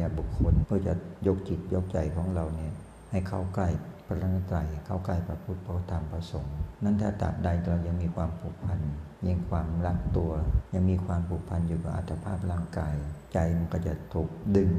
[0.00, 0.94] ยาบุคคล เพื่อจะ
[1.26, 2.72] ยกจิตยกใจของเราเนี่ย
[3.10, 3.68] ให้เข้าใกล้
[4.06, 8.80] พระรัตนตรัยเข้าใกล้พระพุทธพระธรรมพระสงฆ์นั้นถ้าตราบใดเรายังมีความผูกพัน
[9.28, 10.32] ยังความรักตัว
[10.74, 12.94] ยังมีความผูกพันอยู่กับอัตภาพร่างกาย
[13.32, 14.70] ใจมันก็จะถูกดึง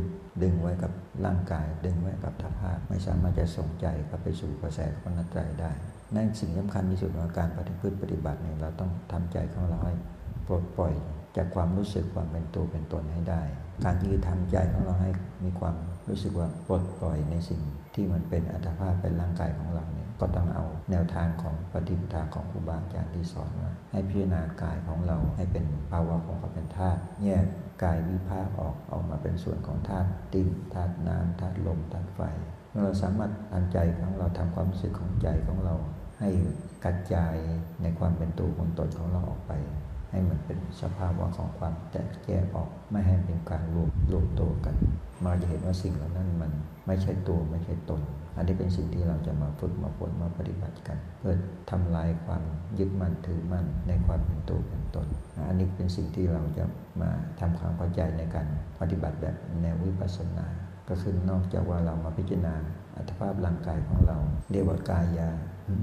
[0.43, 0.91] ดึงไว้กับ
[1.25, 5.71] ร่างกาย ดึงไว้กับอัตภาพ ไม่สามารถจะส่งใจเข้าไปสู่กระแสของนัตใจได้
[6.15, 9.95] นั่นสิ่งสำคัญที่สุดของการปฏิพฤติปฏิบัติเนี่ยเราต้องทำใจของเราให้
[10.47, 10.93] ปลดปล่อย
[11.37, 13.43] จากความรู้สึกความเป็นตัวเป็นตนให้ได้
[13.83, 15.11] การที่ทำใจของเราให้
[15.43, 15.75] มีความ
[16.09, 17.61] รู้สึกว่าปลดปล่อยในสิ่ง
[17.95, 27.45] ที่มันเป็นอัตภาพเป็นร่างกายของเราเนี่ยก็ต้องเอาแนวทางของปฏิปทาของครูบาอาจารย์ที่สอนมาให้พิจารณากายของเราให้เป็นภาวะของความเป็นธาตุแยก
[27.83, 32.21] กายวิภาคออกออกมาเป็นส่วนของธาตุดินธาตุน้ำธาตุลมธาตุไฟ
[32.71, 35.75] เมื่อเราสามารถอันใจของเราทำความรู้สึกของใจของเรา
[36.19, 36.29] ให้
[36.85, 37.35] กระจาย
[37.81, 39.51] ในความเป็นตัวของตนของเราออกไป
[40.11, 44.75] ให้มันเป็นสภาวะของความแตกแยกออกไม่ให้เป็นการรวมรวมตัวกัน
[45.25, 46.51] มาจะเห็นว่าสิ่งเหล่านั้นมัน
[46.87, 48.01] ไม่ใช่ตัวไม่ใช่ตน
[48.37, 51.35] อันนี้เป็นสิ่งที่เราจะมาฝึกมาฝนมาปฏิบัติกัน เพื่อ
[51.71, 52.43] ทำลายความ
[52.79, 55.07] ยึดมั่นถือมั่นในความเป็นตัวเป็นตน
[55.47, 56.65] อันนี้เป็นสิ่งที่เราจะ
[57.01, 58.47] มาทำความเข้าใจในการ
[58.79, 60.47] ปฏิบัติแบบแนววิปัสสนา
[60.89, 62.55] ก็คือนอกจากว่าเรามาพิจารณา
[62.95, 64.17] อัตภาพร่างกายของเรา
[64.51, 65.29] เรียกว่ากายา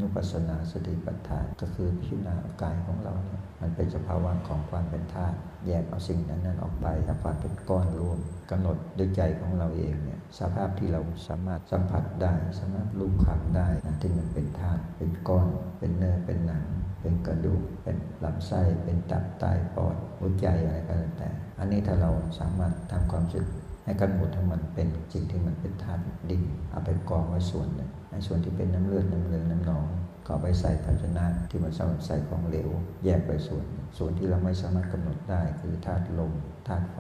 [0.00, 8.18] นุปัสสนาสติปัฏฐานก็คือพิจารณากายของเราเนี่ยมันเป็นสภาวะของความเป็นธาตุแยกเอาสิ่งนั้นนั้นออกไปจาความเป็นก้อนรวม
[8.50, 16.64] กำหนดด้วยใจของเราเองเนี่ยสภาพที่เราสามารถสัมผัสได้ สามารถรูปคำได้นะที่มันเป็นธาตุเป็นก้อน เป็นเนื้อเป็นหนัง
[17.00, 19.44] เป็นกระดูก เป็นลำไส้เป็นตับไต
[19.74, 23.46] ปอดหัวใจอะไรก็แล้วแต่ อันนี้ถ้าเราสามารถทำความรู้สึก
[23.84, 27.90] ให้กำหนดให้มันเป็นสิ่งที่มันเป็นธาตุดินเอาไปกองไว้ส่วนหนึ่ง
[28.26, 29.86] ส่วนที่เป็นน้ำเลือดน้ำเหลืองน้ำหนอง
[30.26, 32.70] ก็ไปใส่ภาชนะที่มันสำหรับใส่ของเหลว
[33.04, 33.64] แยกไปส่วน
[33.98, 36.32] ส่วนที่เราไม่สามารถกำหนดได้คือธาตุลม
[36.68, 36.98] ธาตุไฟ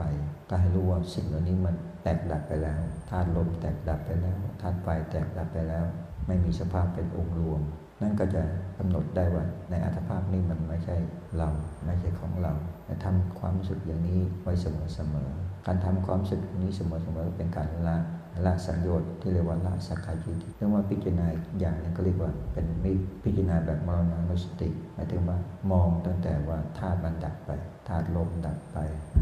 [0.48, 5.84] ก็ให้รู้ว่าสิ่งเหล่านี้มันแตกดับไปแล้วธาตุลมแตกดับไปแล้วธาตุไฟแตกดับไปแล้ว
[6.26, 7.60] ไม่มีสภาพเป็นองค์รวม
[8.02, 8.42] นั่นก็จะ
[8.78, 10.96] กำหนดได้ว่าในอัตภาพนี้มันไม่ใช่
[11.36, 11.48] เรา
[11.86, 12.52] ไม่ใช่ของเรา
[12.84, 16.80] แต่ทำความรู้สึกอย่างนี้ไว้เสมอๆการทำความรู้สึกนี้เส
[17.16, 17.96] มอๆเป็นการละ
[18.44, 21.26] ละสัญญาที่เรียกว่าละสักกายทิฏฐิเรียกว่าพิจารณา
[21.60, 22.92] อย่างนึงก็เรียกว่าเป็นมิ
[23.24, 25.38] พิจารณาแบบมรณานุสติหมายถึงว่า
[25.70, 27.50] มองตั้งแต่ว่าธาตุมันดับไป
[27.88, 28.78] ธาตุลมดับไป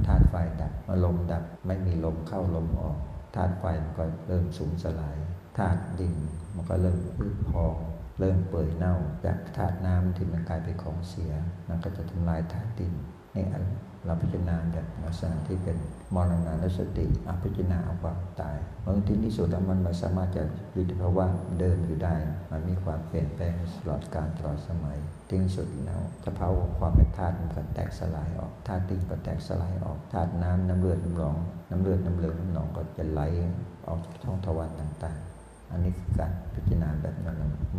[0.07, 0.73] ธาตุไฟดับ
[1.05, 2.97] ลมดับไม่มีลมเข้าลมออก
[3.35, 5.17] ธาตุไฟมันก็เริ่มสูญสลาย
[5.59, 6.15] ธาตุดิน
[6.55, 7.77] มันก็เริ่มพืชพอง
[8.19, 8.95] เริ่มเปื่อยเน่า
[9.25, 11.33] จากธาตุน้ำที่มันกลายเป็นของเสีย
[11.69, 12.93] มันก็จะทำลายธาตุดิน
[13.35, 13.65] นี่อัน
[14.05, 15.77] เราพิจารณาแบบลักษณะที่เป็น
[16.15, 21.27] มรณานสติอพิจารณาเอาความตายบางทีที่สุดแล้วมันม่สามารถจะอยู่ในภาวะ
[21.59, 22.15] เดิมอยู่ได้
[22.51, 24.97] มันมีความเปลี่ยนแปลงตลอดการตลอดสมัย
[25.31, 31.37] ที่สุดแล้วสภาวะความเป็นธาตุมันก็แตกสลายออกธาตุดินก็แตกสลายออกธาตุน้ำน้ำเลือดน้ำหนอง
[31.71, 33.21] น้ำเลือดน้ำเหลืองน้ำหนองก็จะไหล
[33.87, 37.15] ออกจากช่องทวารต่างๆ อันนี้คือการพิจารณาแบบ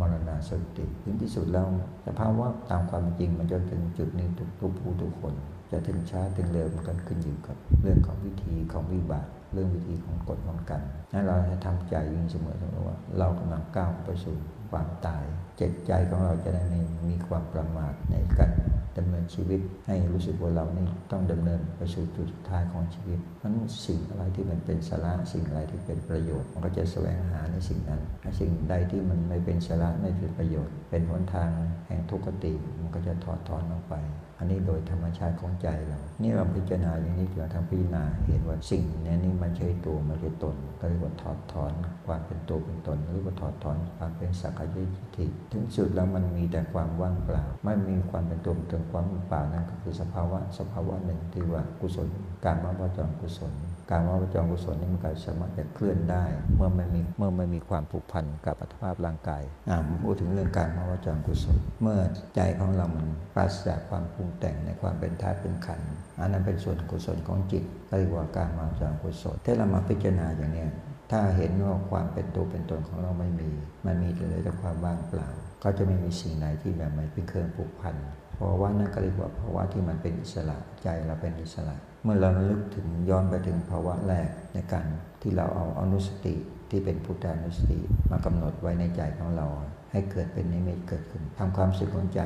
[0.00, 1.66] มรณาสติถึงที่สุดแล้ว
[2.06, 5.34] สภาวะตามความจริงมันจะถึงจุดหนี้ทุกทุกผู้ทุกคน
[5.74, 10.82] จะถึงช้าถึงเร็วมันก็ขึ้นอยู่กับ เรื่องของวิธีของวิบากเรื่องวิธีของกฎของกรรม
[11.12, 14.36] นั้นเราให้ทำใจยิ่งเสมอเสมอว่า เรากำลังก้าวไปสู่
[14.70, 15.24] ความตาย
[15.60, 18.50] จ็บใจของเราจะได้ไม่มีความประมาทในการ
[18.98, 23.54] ดำเนินชีวิตให้รู้สึกว่าเรานี่ต้องดำเนินไปสู่จุดสุดท้ายของชีวิตนั้น
[23.86, 28.00] สิ่งอะไรที่มันเป็นสาระสิ่งอะไรที่เป็นประโยชน์ มันก็จะแสวงหาในสิ่งนั้น
[28.40, 31.48] สิ่งใดที่มันไม่เป็นสาระไม่เป็นประโยชน์ เป็นหนทาง
[31.86, 33.94] แห่งทุกขติมันก็จะถอดถอนออกไป
[34.38, 41.72] อันนี้โดยธรรมชาติของใจเรา นี่เราพิจารณาอย่างนี้เราทำพิจารณาเห็นว่าสิ่งนี้นี่มันใช่ตัวมันใช่ตนก็เรียกว่าถอดถอน
[42.06, 52.08] ความเป็นตัวเป็นตนหรือว่าถอดถอนความเป็นสักกายทิฏฐิถึงสุดแล้วมันมีแต่ความว่างเปล่า ไม่มีความเป็นตัวเป็นตนความว่างเปล่านั่นก็คือสภาวะสภาวะหนึ่งที่ว่ากุศล
[52.44, 53.52] การมาวจรกุศล
[53.90, 56.24] การมาวจรกุศลนี่มันก็สามารถจะเคลื่อนได้
[56.56, 61.98] เมื่อไม่มีเมื่อไม่มีความผูกพันกับอัตภาพร่างกายอ่าพูดถึงเรื่องการมาวจรกุศล เมื่อ
[62.34, 65.80] ใจของเรามันปราศจากความปรุงแต่งในความเป็นธาตุเป็นขัน
[66.20, 70.66] อันนั้นเป็นส่วนกุศลของจิตเรียกว่าการมาวจรกุศลถ้าเรามาพิจารณาอย่างนี้
[71.10, 73.50] ถ้าเห็นว่าความเป็นตัวเป็นตนของเราไม่มี
[73.86, 75.28] มันมีแต่เลยแต่ความว่างเปล่า
[75.62, 77.94] ก็จะไม่มีสิ่งไหนที่แบบไม่เป็นเครื่องผูกพัน
[78.34, 84.86] เพราะว่านั่นก็เรียกว่าภาวะที่มันเป็นอิสระใจเราเป็นอิสระ เมื่อเราลึกถึงย้อนไปถึงภาวะแรกในการ
[85.22, 86.34] ที่เราเอาอนุสติ
[86.70, 87.78] ที่เป็นพุทธานุสติ
[88.10, 89.46] มากำหนดไว้ในใจของเรา
[89.92, 92.20] ให้เกิดเป็นนิมิตเกิดขึ้นทำความสึกของใจ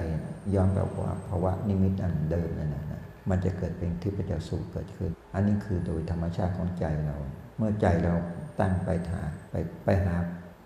[0.55, 7.17] ย้อนไปว่าภาวะนิมิตอันเดิมนั่นนะมันจะเกิดเป็นทิพยสุขเกิดขึ้น อันนี้คือโดยธรรมชาติของใจเรา
[7.57, 8.15] เมื่อใจเรา
[8.61, 10.15] ตั้งไปหาไปไปหา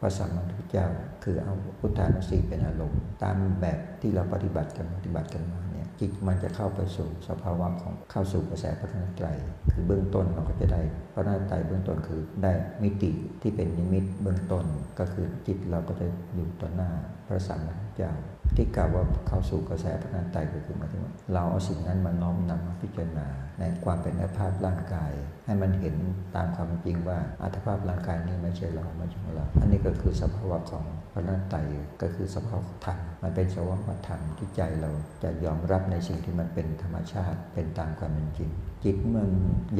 [0.00, 0.86] พระสัมมาสัมพุทธเจ้า
[1.24, 9.36] คือเอาพุทธานุสติเป็นอารมณ์ ตามแบบที่เราปฏิบัติกันปฏิบัติกันมาเนี่ยจิตมันจะเข้าไปสู่สภาวะของเข้าสู่กระแสพระนตรัย
[9.72, 10.80] คือเบื้องต้นเราก็จะได้
[11.14, 12.52] พระนตรัยเบื้องต้นคือได้
[12.82, 13.10] มิติ
[13.42, 14.64] ที่เป็นนิมิตเบื้องต้น
[14.98, 16.90] ก็คือจิตเราก็จะอยู่ต่อหน้า
[17.26, 18.12] พระสัมมาสัมพุทธเจ้า
[18.56, 23.26] ที่กล่าวว่าเข้าสู่กระแสพระนตรัยก็คือหมายถึงว่าเราเอาสิ่งนั้นมาน้อมนำมาพิจารณา
[23.58, 25.12] ในความเป็นอภาพร่างกาย
[25.46, 25.96] ให้มันเห็น
[26.36, 31.66] ตามความจริงว่าอัตภาพร่างกายนี้ไม่ใช่เราไม่ใช่ของเรา อันนี้ก็คือสภาวะของพระนตรัย
[32.02, 34.90] ก็คือสภาวะธรรมมันเป็นสภาวะธรรมที่ใจเรา
[35.22, 38.50] จะยอมรับในสิ่งที่มันเป็นธรรมชาติเป็นตามความเป็นจริง
[38.84, 39.26] จิตเมื่อ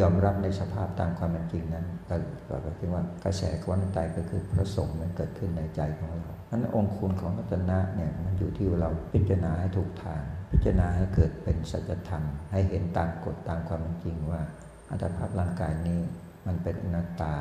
[0.00, 2.16] ยอมรับในสภาพตามความเป็นจริงนั้นก็
[2.48, 12.22] ก็แปลว่ากระแสของพระนตรัยก็คือพระสงฆ์มันเกิดขึ้นในใจของเรานั้นองค์คุณของรัตนะเนี่ยมันอยู่ที่เราพิจารณาให้ถูกทาง พิจารณาให้เกิดเป็นสัจธรรม
[12.52, 14.40] ให้เห็นตามกฎตามความเป็นจริงว่า
[14.92, 16.00] อัตภาพร่างกายนี้
[16.46, 17.34] มันเป็นอนัตตา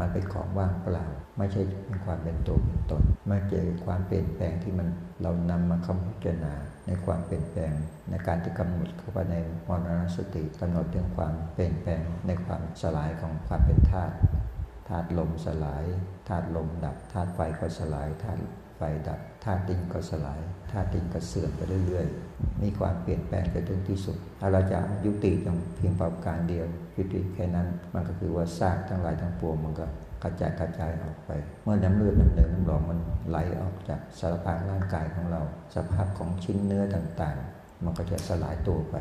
[0.00, 1.06] มันเป็นของว่างเปล่า
[1.38, 4.88] ไม่ใช่เป็นความเป็นตัวเป็นตนไม่เจอความเปลี่ยนแปลงที่มัน
[5.22, 6.54] เรานำมาคำพิจารณา
[6.86, 7.72] ในความเปลี่ยนแปลง
[8.10, 9.36] ในการที่กำหนดเข้าไปใน
[9.68, 14.14] มรณสติกำหนดถึงความเปลี่ยนแปลงในความสลายของความเป็นธาตุ
[14.88, 15.84] ธาตุลมสลาย
[16.28, 18.42] ธาตุลมดับธาตุไฟก็สลายธาตุ
[18.76, 29.86] ไฟดับธาตุดินก็สลายธาตุดินก็เสื่อมไปเรื่อยๆ มีความเปลี่ยนแปลงไปถึงที่สุดถ้าเราจะยุติตรงเพียงประการเดียว ยุติแค่นั้นมันก็คือว่าซากทั้งหลายทั้งปวงมันก็
[30.22, 31.30] กระจายกระจายออกไป
[31.62, 35.40] เมื่อน้ำเลือดน้ำเนื้อน้ำหลอมมันไหลออกจากสารพางร่างกายของเรา
[35.74, 38.96] สภาพของชิ้นเนื้อต่างๆ มันก็จะสลายตัวไป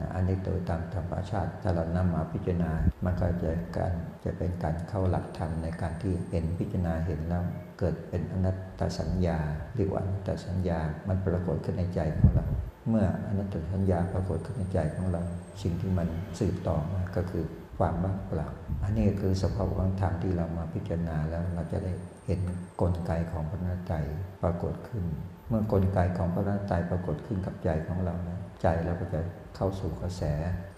[0.00, 2.72] นะอันนี้โดยตามธรรมชาติถ้าเรานำมาพิจารณา
[3.04, 3.92] มันก็จะการ
[4.24, 7.42] จะเป็นการเข้าหลักธรรมในการที่เห็นพิจารณาเห็นแล้ว
[7.78, 9.38] เกิดเป็นอนัตตสัญญา
[9.76, 10.78] เรียกว่าอนัตตสัญญา
[11.08, 12.46] มันปรากฏขึ้นในใจของเรา
[12.88, 15.22] เมื่ออนัตตสัญญาปรากฏขึ้นในใจของเรา
[15.62, 17.44] สิ่งที่มันสืบต่อมาก็คือ
[17.78, 18.48] ความว่างเปล่า
[18.84, 21.92] อันนี้คือสภาพของธรรมที่เรามาพิจารณาแล้วเราจะได้
[22.26, 22.40] เห็น
[22.80, 23.94] กลไกของพระนัตใจ
[24.42, 25.04] ปรากฏขึ้น
[25.48, 29.20] เมื่อกลไกของพระนัตใจปรากฏขึ้นกับใจของเรานะใจเราก็จะ
[29.56, 30.22] เข้าสู่กระแส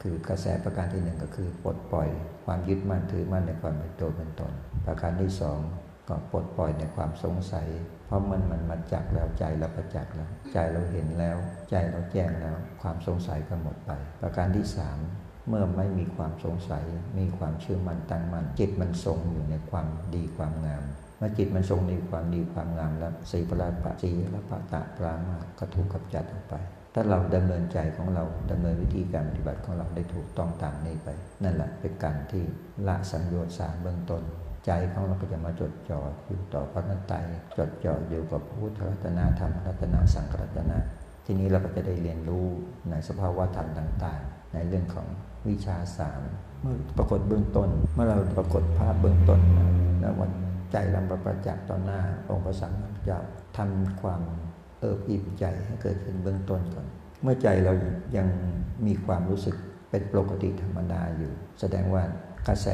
[0.02, 2.08] คือกระแสประการที่หนึ่งก็คือปลดปล่อย
[2.44, 4.52] ความยึดมั่นถือมั่นในความเป็นตัวเป็นตน
[4.86, 5.60] ประการที่สอง
[6.08, 7.68] ก็ปลดปล่อยในความสงสัย
[8.06, 11.36] เพราะมันมันมาจากแล้วใจเราประจักแล้ว ใจเราเห็นแล้ว
[11.70, 13.90] ใจเราแจ้งแล้ว ความสงสัยก็หมดไป
[14.20, 14.98] ประการที่สาม
[15.48, 16.84] เมื่อไม่มีความสงสัย
[17.18, 20.84] มีความเชื่อมั่นตั้งมั่นจิตมันทรงอยู่ในความดีความงาม
[21.18, 26.54] เมื่อจิตมันทรงในความดีความงามแล้วสีปราปะสีละปะตะปรามาก็ถูกกับจัดออกไป
[26.94, 31.08] ถ้าเราดำเนินใจของเราดำเนินวิธีการปฏิบัติของเราได้ถูกต้องตามนี้ไป
[31.42, 32.42] นั่นแหละเป็นการที่
[32.86, 34.22] ละสัญญาสารเบื้องต้น
[34.68, 37.14] ใจของเราก็จะมาจดจ่ออยู่ต่อพระนัตไต
[37.58, 40.78] จดจ่ออยู่กับพุทธรัตนาธรรมรัตนาสังฆรัตนา
[41.26, 42.46] ทีนี้เราก็จะได้เรียนรู้
[42.90, 45.06] ในสภาวะธรรมต่างๆ ในเรื่องของ
[45.48, 46.22] วิชาสาม
[46.62, 49.40] เมื่อปรากฏเบื้องต้น เมื่อเราปรากฏภาพเบื้องต้น
[50.00, 50.30] แล้ววัน
[50.72, 53.20] ใจเราประจักษ์ต่อหน้าองค์พระสัมมาสัมพุทธเจ้า
[53.56, 54.22] ทำความ
[54.80, 56.86] เอิบอิ่มใจให้เกิดขึ้นเบื้องต้นก่อน
[57.22, 57.72] เมื่อใจเรา
[58.16, 58.28] ยัง
[58.86, 59.56] มีความรู้สึก
[59.90, 62.02] เป็นปกติธรรมดาอยู่ แสดงว่า
[62.48, 62.68] กระแส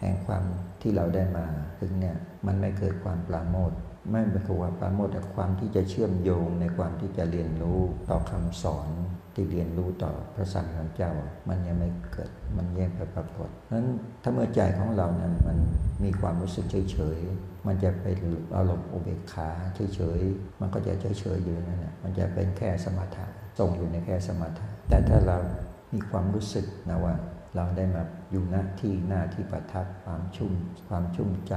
[0.00, 0.44] แห่งความ
[0.88, 1.46] ที่เราได้มา
[1.80, 3.72] ถึงเนี่ยมันไม่เกิดความปราโมท
[4.10, 8.88] ไม่เป็นความปราโมทแต่ความที่จะเชื่อมโยงในความที่จะเรียนรู้ต่อคำสอน
[9.34, 11.12] ที่เรียนรู้ต่อพระสัมมาสัมพุทธเจ้า
[11.48, 13.86] มันยังไม่เกิดมันแยกไปปรากฏนั้น
[14.22, 15.58] ถ้าเมื่อใจของเรานั้นมัน
[16.04, 18.18] มีความรู้สึกเฉยๆมันจะเป็น
[18.56, 19.50] อารมณ์อุเบกขา
[19.94, 23.26] เฉยๆมันก็จะเฉยๆอยู่นั่นแหละมันจะเป็นแค่สมถะ
[23.58, 25.36] ทรงอยู่ในแค่สมถะแต่ถ้าเรา
[25.94, 27.14] มีความรู้สึกนะว่า
[27.56, 30.52] เราได้มาอยู่หน้าที่หน้าที่ประทับความชุ่ม
[30.88, 31.54] ความชุ่มใจ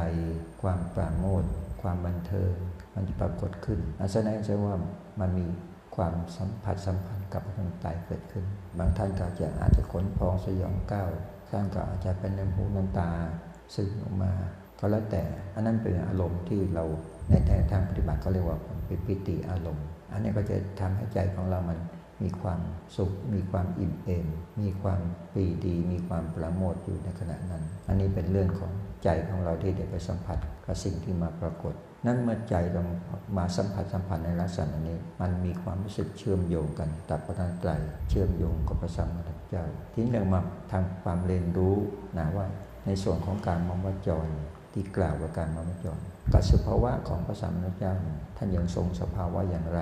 [0.61, 1.43] ความปราโมท
[1.81, 2.53] ความบันเทิง
[2.93, 4.75] มันจะปรากฏขึ้นอันแสดงใช่ว่า
[5.19, 5.47] มันมี
[5.95, 8.45] ความสัมผัสสัมพันธ์กับพระตายเกิดขึ้น
[8.77, 11.09] บางท่านก็จะอาจจะขนพองสยองก้าว
[11.51, 13.09] ท่านก็อาจจะเป็นน้ำหูน้ำตา
[13.75, 14.31] ซึมออกมา
[14.79, 16.83] ก็แล้วแต่อันนั้นเป็นอารมณ์ที่เรา
[17.29, 17.33] ใน
[17.71, 18.57] ทางปฏิบัติเขาเรียกว่า
[18.87, 21.77] เป็นปิติอารมณ์ อันนี้ก็จะทำให้ใจของเรามัน
[22.23, 22.59] มีความ
[22.97, 24.27] สุข มีความอิ่มเอม
[24.61, 25.01] มีความ
[25.33, 28.71] ปีดี มีความประโมทอยู่ในขณะนั้น อันนี้เป็นเรื่องของ
[29.03, 31.73] ใจของเราที่ได้ไปสัมผัสกับสิ่งที่มาปรากฏ
[32.05, 32.81] นั่นเมื่อใจเรา
[33.37, 37.71] มาสัมผัสสัมผัสในลักษณะนี้ มันมีความรู้สึกเชื่อมโยงกันตัดพระนันตร
[38.09, 41.75] เชื่อมโยงกับพระสัมมาสัมพุทธเจ้าที่เรามาทำความเรียนรู้
[42.17, 42.45] นะว่า
[42.85, 44.27] ในส่วนของการมองวจร
[44.73, 45.99] ที่กล่าวว่าการมองวจร
[46.33, 47.93] กับสภาวะของพระสัมมาสัมพุทธเจ้า
[48.37, 49.81] ท่านยังทรงสภาวะอย่างไร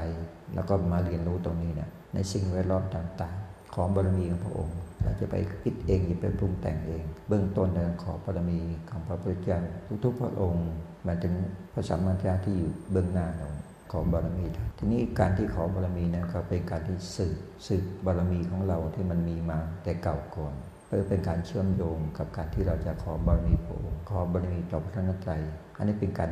[0.56, 9.60] แล้วก็มาเรียนรู้ตรงนี้เนี่ย ในสิ่งแวดล้อมต่างๆ ของบารมีของพระองค์ เราจะไปคิดเองอย่าไปปรุงแต่งเอง เบื้องต้นเราขอบารมีของพระพุทธเจ้า
[10.04, 10.68] ทุกๆ พระองค์
[11.08, 11.34] มาถึง
[11.74, 13.50] พระสัมมาสัมพุทธเจ้าที่อยู่เบื้องหน้าเรา
[13.92, 20.54] ขอบารมีท่านทีนี้การที่ขอบารมีนั้นก็เป็นการที่สืบสืบบารมีของเราที่มันมีมาแต่เก่าก่อน
[20.88, 25.34] เพื่อเป็นการเชื่อมโยงกับการที่เราจะขอบารมีพระองค์ขอบารมีต่อพระนัตไตร
[25.78, 26.32] อันนี้เป็นการ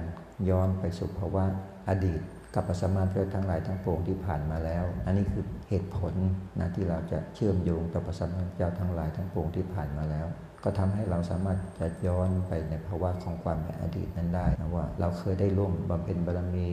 [0.50, 1.46] ย้อนไปสู่ภาวะ
[1.90, 2.22] อดีต
[2.56, 6.14] กับปสมาธิทั้งหลายทั้งปวงที่ผ่านมาแล้ว อันนี้คือเหตุผล
[6.60, 10.28] นะที่เราจะเชื่อมโยงต่อปสมาธิเจ้าทั้งหลายทั้งปวงที่ผ่านมาแล้ว
[10.64, 16.70] ก็ทำให้เราสามารถจะย้อนไปในภาวะของความเป็นอดีตนั้นได้นะว่าเราเคยได้ร่วมบำเพ็ญบารมี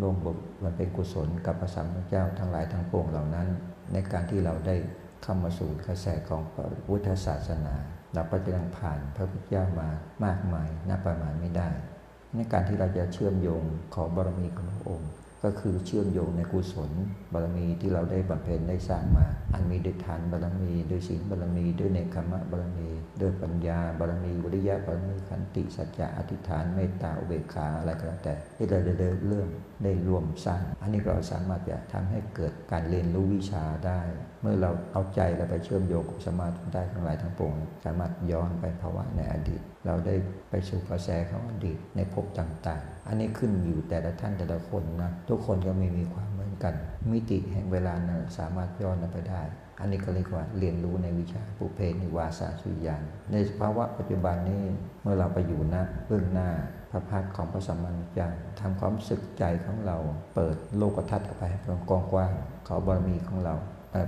[0.00, 0.14] ร่วม
[0.64, 3.48] บำเพ็ญกุศลกับพระสัมมาเจ้าทั้งหลายทั้งปวงเหล่านั้น
[3.92, 4.76] ในการที่เราได้
[5.22, 6.42] เข้ามาสู่กระแสของ
[6.86, 7.74] พุทธศาสนา
[8.14, 9.88] เราก็จะต้องผ่านพระพุทธเจ้ามา
[10.24, 11.68] มากมายนับประมาณไม่ได้
[12.36, 13.62] ในการที่เราจะเชื่อมโยง
[13.94, 15.10] ขอบารมีของพระองค์
[15.44, 16.90] ก็คือเชื่อมโยงในกุศล
[17.32, 22.88] บารมีที่เราได้บำเพ็ญได้สร้างมา อันมีด้วยทานบารมีด้วยศีลบารมีด้วยเนคขมะบารมี
[23.20, 29.48] ด้วยปัญญาบารมีวิริยะบารมีขันติสัจจะอธิษฐานเมตตาอุเบกขาอะไรก็แล้วแต่ที่เราได้เริ่ม
[29.84, 34.00] ได้รวมสร้าง อันนี้เราสามารถจะทำให้เกิดการเรียนรู้วิชาได้
[34.42, 37.52] เมื่อเราเอาใจเราไปเชื่อมโยงกับสมาธิได้ทั้งหลายทั้งปวง
[37.84, 40.14] สามารถย้อนไปภาวะในอดีต เราได้
[40.50, 46.74] ไปสู่กระแสของอดีตในภพต่างๆ อันนี้ขึ้นอยู่แต่ละท่านแต่ละคนนะ ทุกคนก็ไม่มีความเหมือนกัน
[47.12, 49.42] มิติแห่งเวลานะสามารถย้อนไปได้
[49.80, 54.62] อันนี้ก็เรียกว่าเรียนรู้ในวิชาปุเพนิวาสาสุญญาณในภาวะปัจจุบันนี้
[55.02, 56.48] เมื่อเราไปอยู่ณเบื้องหน้า
[56.90, 58.28] พระพักของพระสัมมาสัมพุทธเจ้า
[58.60, 59.96] ทำความสึกใจของเรา
[60.34, 61.58] เปิดโลกทัศน์ออกไปให้
[61.90, 62.32] กว้าง
[62.66, 63.54] ขอบารมีของเรา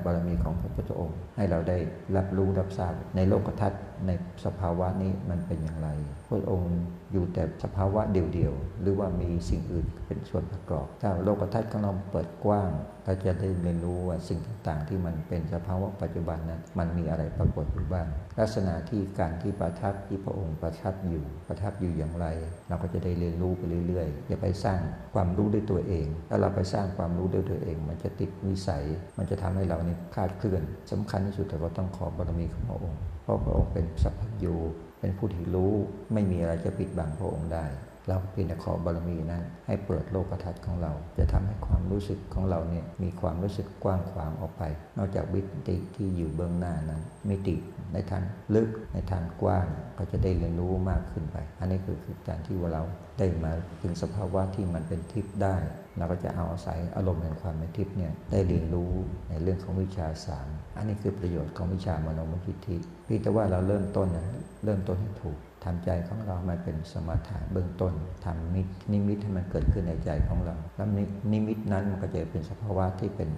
[0.05, 1.79] บารมีของพระพุทธองค์ ให้เราได้
[2.17, 4.11] รับรู้รับทราบในโลกทัศน์ใน
[4.45, 5.89] สภาวะนี้มันเป็นอย่างไร
[6.29, 6.75] พระองค์
[7.13, 12.71] อยู่แต่สภาวะเดียวๆ หรือว่ามีสิ่งอื่นเป็นส่วนประกอบ ถ้าโลกทัศน์ของเราเปิดกว้าง
[13.05, 18.07] เราจะได้เรียนรู้ว่าสิ่งต่างๆ ที่มันเป็นสภาวะปัจจุบันนั้น มันมีอะไรปรากฏอยู่บ้าง
[18.39, 22.27] ลักษณะที่การที่ประทับที่พระองค์ประทับอยู่ประทับอยู่อย่างไร
[22.69, 24.81] เราก็จะได้เรียนรู้ไปเรื่อยๆ อย่าไปสร้าง
[25.15, 28.85] ความรู้ด้วยตัวเอง ถ้าเราไปสร้างความรู้ด้วยตัวเอง มันจะติดวิสัย
[29.19, 34.55] มันจะทำให้เรานี่คาดเคลื่อนสำคัญที่สุดแต่เราต้องขอบารมีของพระองค์ เพราะพระองค์เป็นสัพพัญญู
[35.01, 35.73] เป็นผู้ที่รู้
[36.13, 37.67] ไม่มีอะไรจะปิดบังพระองค์ได้
[38.09, 44.63] เราเพียงแต่ขอบารมีนั้น ให้เปิดโลกทัศน์ของเรา จะทำให้ความรู้สึกของเราเนี่ยมีความรู้สึกกว้างขวางออกไป
[44.99, 47.57] นอกจากวิติที่อยู่เบื้องหน้านั้นมิติ
[47.93, 48.23] ในทาง
[48.55, 49.67] ลึกในทางกว้าง
[49.99, 51.97] ก็จะได้เรียนรู้มากขึ้นไป อันนี้คือ
[52.29, 52.83] การที่ว่าเรา
[53.19, 55.57] ได้มาถึงสภาวะที่มันเป็นทิพย์ได้
[55.99, 58.93] เราก็จะเอาอาศัยอารมณ์แห่งความเป็นทิพย์เนี่ยได้เรียนรู้
[59.29, 64.25] ในเรื่องของวิชาสามอันนี้คือประโยชน์ของวิชามโนมยิทธิเพียงแต่ว่าเราเริ่มต้นนะ
[64.65, 67.93] เริ่มต้นให้ถูกทำใจของเรามันเป็นสมถะเบื้องต้น
[68.25, 73.29] ทำนินิมิตให้มันเกิดขึ้นในใจของเราแล้วนินิมิตนั้นมันก็จะเป็นสภาวะที่เป็น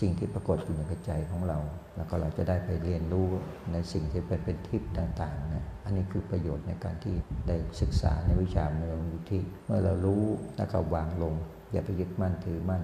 [0.00, 1.58] สิ่งที่ปรากฏอยู่ในใจของเรา
[1.96, 3.28] แล้วก็เราจะได้ไปเรียนรู้
[3.72, 7.14] ในสิ่งที่เป็นเป็นทิพย์ต่างๆนะอันนี้คือประโยชน์ในการที่
[7.48, 10.24] ได้ศึกษาในวิชามโนมยิทธิเมื่อเรารู้
[10.56, 11.34] แล้วก็วางลง
[11.72, 12.82] อย่าไปยึดมั่นถือมั่น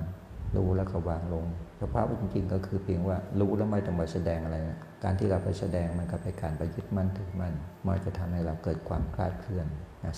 [0.56, 1.44] รู้แล้วก็วางลง
[1.80, 7.54] สภาพจริงๆ ก็คือเพียงว่ารู้แล้วไม่ต้องมาแสดงอะไรนะการที่เราไปแสดงมันก็เป็นการไปยึดมั่นถือมั่น
[7.86, 9.66] มันจะทำให้เราเกิดความคลาดเคลื่อน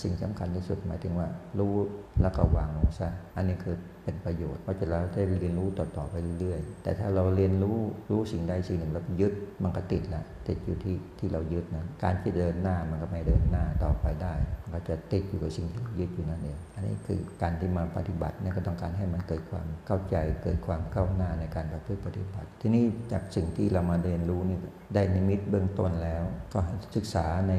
[0.02, 1.74] สิ่งสำคัญที่สุดหมายถึงว่า รู้
[2.22, 7.76] แล้วก็วางลงซะอันนี้คือเป็นประโยชน์เพราะจะเราได้เรียนรู้ต่อๆไปเรื่อยๆ แต่ถ้าเราเรียนรู้
[8.10, 24.58] รู้สิ่งใดสิ่งหนึ่งแล้วยึดมันก็ติดละติดอยู่ที่ที่เรายึดนั้นการที่เดินหน้ามันก็ไม่เดินหน้าต่อไปได้ มันก็จะติดอยู่กับสิ่งที่ยึดอยู่นั่นเองอันนี้คือการที่มาปฏิบัติเนี่ยก็ต้องการให้มันเกิดความเข้าใจเกิดความก้าวหน้าในการประพฤติปฏิบัติ ทีนี้จากสิ่งที่เรามาเรียนรู้นี่
[24.94, 26.22] ได้นิมิตเบื้องต้นแล้ว
[26.54, 26.60] ก็
[26.96, 27.52] ศึกษาใน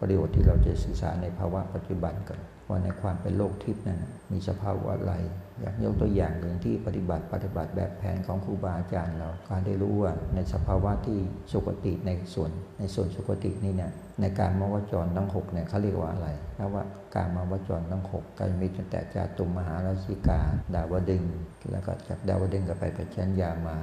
[0.00, 4.00] ประโยชน์ที่เราจะศึกษาในภาวะปัจจุบันกันว่าในความเป็นโลกทิพย์นั้น
[4.32, 5.14] มีสภาวะอะไร
[5.60, 11.18] อยากยกตัวอย่างหนึ่งที่ปฏิบัติปฏิบัติแบบแผนของครูบาอาจารย์เราการได้รู้ว่าในสภาวะที่
[11.52, 16.84] สุคติในส่วน ในส่วนสุคตินี่เนี่ยในการมวจรทั้งหกเนี่ยเขาเรียกว่าอะไรถ้าว่า
[17.16, 20.40] การมวจรทั้งหกก็มีตั้งแต่จาตุมมหาราชิกา
[20.74, 21.24] ดาวดึง
[21.70, 23.76] แล้วก็จากดาวดึงก็ไปไปชั้นยามา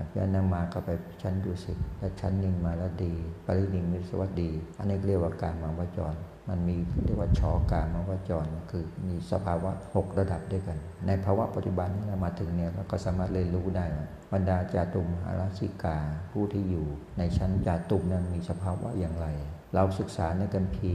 [0.00, 0.90] จากยานามาก็ไป
[1.22, 3.14] ชั้นดุสิตและชั้นนิมมาแล้วดี
[3.46, 6.14] ปรินิมมิสวัสดี อันนี้เรียกว่าการมาวจร
[6.48, 15.96] มันมีเรียกว่าชอการมาวจรคือมีสภาวะ 6 ระดับด้วยกัน ในภาวะปัจจุบันที่เรามาถึงเนี่ยเราก็สามารถเรียนรู้ได้ว่าบรรดาจาตุมหาราชิกา
[16.32, 16.86] ผู้ที่อยู่
[17.18, 19.26] ในชั้นจาตุมนั้นมีสภาวะอย่างไร
[19.74, 20.94] เราศึกษาในกัมพี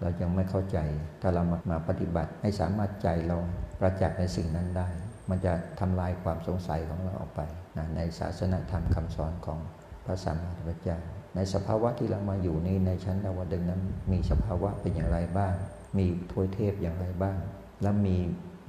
[0.00, 0.78] เรายังไม่เข้าใจ
[1.20, 3.36] ถ้าเรามามาปฏิบัติให้สามารถใจเรา
[3.80, 4.88] ประจักษ์ในสิ่งนั้นได้
[5.30, 7.40] มันจะทำลายความสงสัยของเราออกไป
[7.76, 9.58] นะในศาสนธรรมคำสอนของ
[10.04, 10.98] พระสัมมาสัมพุทธเจ้า
[11.36, 15.54] ในสภาวะที่เรามาอยู่นี้ในชั้นดาวดึงนั้นมีสภาวะเป็นอย่างไรบ้าง
[15.98, 17.36] มีทวยเทพอย่างไรบ้าง
[17.82, 18.16] และมี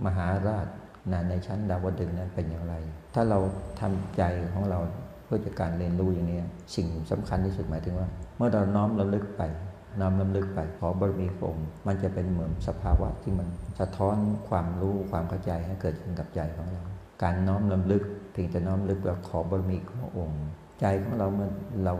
[0.06, 0.67] มหาราช
[1.12, 2.76] นะในชั้นดาวดึงนั้นเป็นอย่างไร
[3.13, 3.39] ถ้าเรา
[3.80, 4.80] ทำใจของเรา
[5.26, 6.39] เพื่อจะการเรียนรู้อย่างนี้
[6.76, 9.41] สิ่งสำคัญที่สุดหมายถึงว่า เมื่อเราน้อมเระลึกไป
[9.99, 13.47] น้อมลำลึกไปขอบารมีพระองค์ มันจะเป็นเหมือนสภาวะที่มัน
[13.80, 14.15] สะท้อน
[14.49, 16.84] ความรู้ความเข้าใจให้เกิดขึ้นกับใจของเรา
[17.23, 20.41] การน้อมลำลึกเพียงแต่น้อมลึกแล้วขอบารมีของพระองค์
[20.80, 21.49] ใจของเราเมื่อ
[21.86, 21.93] เรา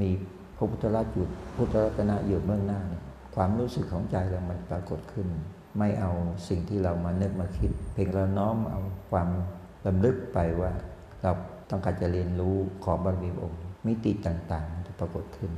[0.00, 0.10] มี
[0.56, 1.26] พระพุทธราชอยู่
[1.56, 3.02] พุทธรัตนะอยู่เบื้องหน้าเนี่ย
[3.34, 5.28] ความรู้สึกของใจเรามันปรากฏขึ้น
[5.78, 6.12] ไม่เอา
[6.48, 9.28] สิ่งที่เรามานึกมาคิด เพียงเราน้อมเอาความ
[9.86, 10.70] ลำลึกไปว่า
[11.22, 11.32] เรา
[11.70, 15.50] ต้องการจะเรียนรู้ขอบารมีองค์ มิติต่างๆจะปรากฏขึ้น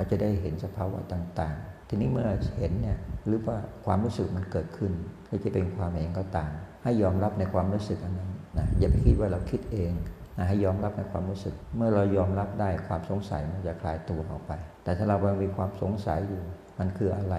[0.00, 4.92] เราจะได้เห็นสภาวะต่าง ๆ ทีนี้เมื่อเห็นเนี่ยหรือว่าความรู้สึกมันเกิดขึ้น
[5.28, 6.50] ก็จะเป็นความเห็นก็ตาม
[6.84, 9.92] ให้ยอมรับในความรู้สึกอันนั้นนะอย่าไปคิดว่าเราคิดเอง
[10.38, 14.52] นะให้ยอมรับในความรู้สึก เมื่อเรายอมรับได้ความสงสัยมันจะคลายตัวออกไป
[14.84, 16.42] แต่ถ้าเรายังมีความสงสัยอยู่
[16.78, 17.36] มันคืออะไร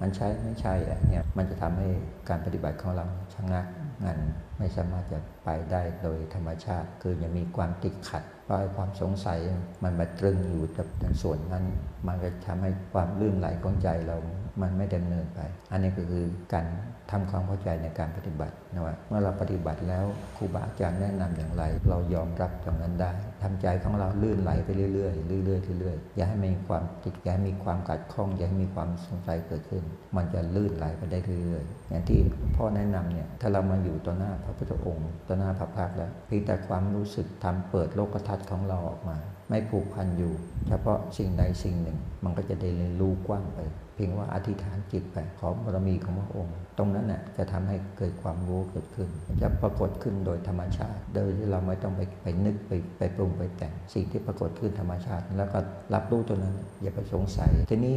[0.00, 1.88] มันใช่ไม่ใช่อะเนี่ยมันจะทำให้
[2.28, 3.66] การปฏิบัติของเราชะงัก
[4.04, 4.18] งัน
[4.58, 8.22] ไม่สามารถจะไปได้โดยธรรมชาติ คือยังมีความติดขัด
[8.54, 9.38] พราะความสงสัย
[9.84, 10.86] มันมาตรึงอยู่กับ
[11.22, 11.64] ส่วนนั้น
[12.06, 14.16] มันก็ทำให้ความลื่นไหลของใจเรา
[14.60, 15.40] มันไม่ดำเนินไป
[15.72, 16.66] อันนี้ก็คือการ
[17.10, 20.04] ทำความเข้าใจในการปฏิบัตินะว่าเมื่อเราปฏิบัติแล้ว
[20.36, 23.12] ครูบาอาจารย์แนะนำอย่างไร เรายอมรับตรงนั้นได้
[23.42, 29.84] ทำใจของเราลื่นไหลไปเรื่อยๆเรื่อยๆเรื่อยๆอย่าให้มีความติดอย่าให้มีความกัดข้องอย่าให้มีความสงสัยเกิดขึ้น
[30.16, 32.20] มันจะลื่นไหลไปได้เรื่อยๆอย่างที่
[32.56, 39.16] พ่อแนะนำเนี่ยถ้าเรามาอยู่ต่อหน้าพระพุทธองค์ต่อหน้าพระพักตร์แล้วเพียงแต่ความรู้สึกทำเปิดโลกทัศน์ของเราออกมา
[39.48, 40.32] ไม่ผูกพันอยู่
[40.68, 43.58] เฉพาะสิ่งใดสิ่งหนึ่ง มันก็จะได้เรียนรู้กว้างไป
[43.94, 49.08] เพียงว่าอธิษฐานจิตไปขอบารมีของพระองค์ ตรงนั้นน่ะจะทำให้เกิดความรู้เกิดขึ้น
[49.42, 55.58] จะปรากฏขึ้นโดยธรรมชาติ โดยที่เราไม่ต้องไปไปนึกไปไปปรุงไปแต่งสิ่งที่ปรากฏขึ้นธรรมชาติ แล้วก็
[55.94, 57.96] รับรู้ตัวนั้นอย่าไปสงสัย ทีนี้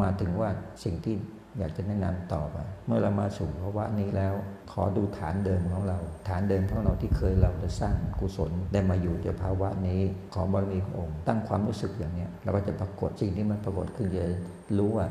[0.00, 0.50] มาถึงว่า
[0.84, 1.16] สิ่งที่
[1.58, 2.56] อยากจะแนะนำต่อไป
[2.86, 4.34] เมื่อเรามาสู่ภาวะนี้แล้ว
[4.72, 10.00] ขอดูฐานเดิมของเรา ฐานเดิมของเราที่เคยเราจะสร้างกุศลได้มาอยู่ในภาวะนี้
[10.34, 14.24] ขอบารมีขององค์ ตั้งความรู้สึกอย่างนี้เราก็จะปรากฏสิ่งที่มันปรากฏขึ้นจะ
[14.78, 15.06] รู้ว่า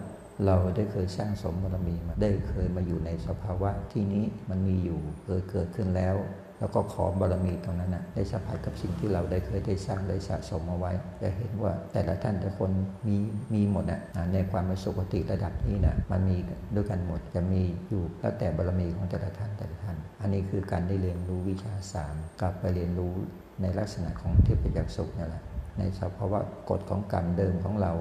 [0.45, 6.15] เราได้เคยสร้างสมบารมีมา ได้เคยมาอยู่ในสภาวะที่นี้มันมีอยู่เคยเกิดขึ้นแล้ว
[6.59, 10.91] แล้วก็ขอบารมีตรงนั้นนะได้สัมผัสกับสิ่งที่เราได้เคยได้สร้างได้สะสมเอาไว้
[11.21, 12.71] จะเห็นว่าแต่ละท่านแต่คน
[13.07, 13.15] มี
[13.53, 14.01] มีหมดนะ
[14.33, 16.37] ในความเป็นสุขติระดับนี้นะมันมี
[16.75, 23.13] ด้วยกันหมดจะมีอยู่แล้วแต่บารมีของแต่ละท่านแต่ละท่าน อันนี้คือการได้เรียนรู้วิชาสามกลับไปเรียนรู้
[23.61, 25.43] ในลักษณะของเทพยักษ์สุขนี่แหละ
[25.77, 26.39] ในสภาวะ
[26.69, 27.91] กฎของกรรมเดิมของเรา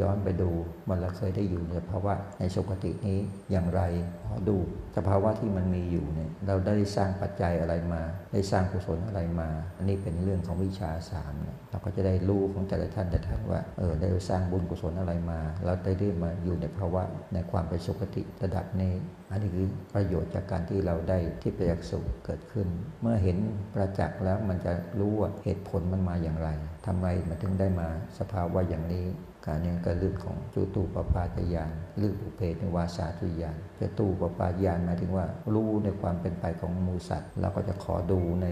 [0.00, 0.50] ย้อนไปดู
[0.88, 3.18] มันเราเคยได้อยู่ในภาวะในสุขตินี้
[3.50, 3.80] อย่างไร
[4.26, 4.56] พอดู
[4.96, 17.02] สภาวะที่มันมีอยู่เนี่ยเราได้สร้างปัจจัยอะไรมา ได้สร้างกุศลอะไรมา อันนี้เป็นเรื่องของวิชาสามเนี่ยเราก็จะได้รู้ของแต่ละท่านแต่ท่านว่าเออได้สร้างบุญกุศลอะไรมาเราได้ได้มาอยู่ในภาวะ
[17.34, 18.94] ในความเป็นสุขติระดับนี้
[19.30, 22.66] อันนี้คือประโยชน์จากการที่เราได้ที่ประยักษ์สุขเกิดขึ้น
[23.00, 23.36] เมื่อเห็น
[23.74, 26.48] ประจักษ์แล้วมันจะรู้ว่าเหตุผลมันมาอย่างไร
[26.86, 29.06] ทำไมมันถึงได้มาสภาวะอย่างนี้
[29.46, 31.72] การยังกระลึกของจตูปปาตยาน
[32.02, 38.46] ลึกอุเพนวาสาตุยานจะตูปปาตยานหมายถึงว่า รู้ในความเป็นไปของมูสัตว์เราก็จะขอดูใน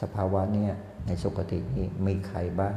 [0.00, 0.72] สภาวะเนี้ย
[1.06, 2.74] ในสุคตินี้มีใครบ้าง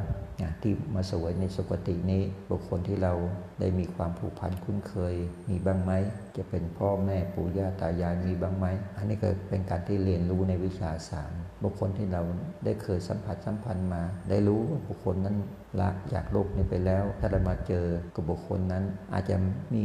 [0.61, 3.13] ที่มาสวยในสุคตินี้ บุคคลที่เรา
[3.59, 5.15] ได้มีความผูกพันคุ้นเคย
[5.49, 5.91] มีบ้างไหม
[6.37, 8.65] จะเป็นพ่อแม่ปู่ย่าตายายมีบ้างไหม
[8.97, 11.31] อันนี้ก็เป็นการที่เรียนรู้ในวิชาสาม
[11.63, 12.21] บุคคลที่เรา
[12.65, 15.37] ได้เคยสัมผัสสัมพันธ์มา ได้รู้ว่าบุคคลนั้น
[15.79, 19.35] ละจากโลกนี้ไปแล้ว ถ้าเรามาเจอกับบุคคลนั้น อาจจะ
[19.73, 19.83] มี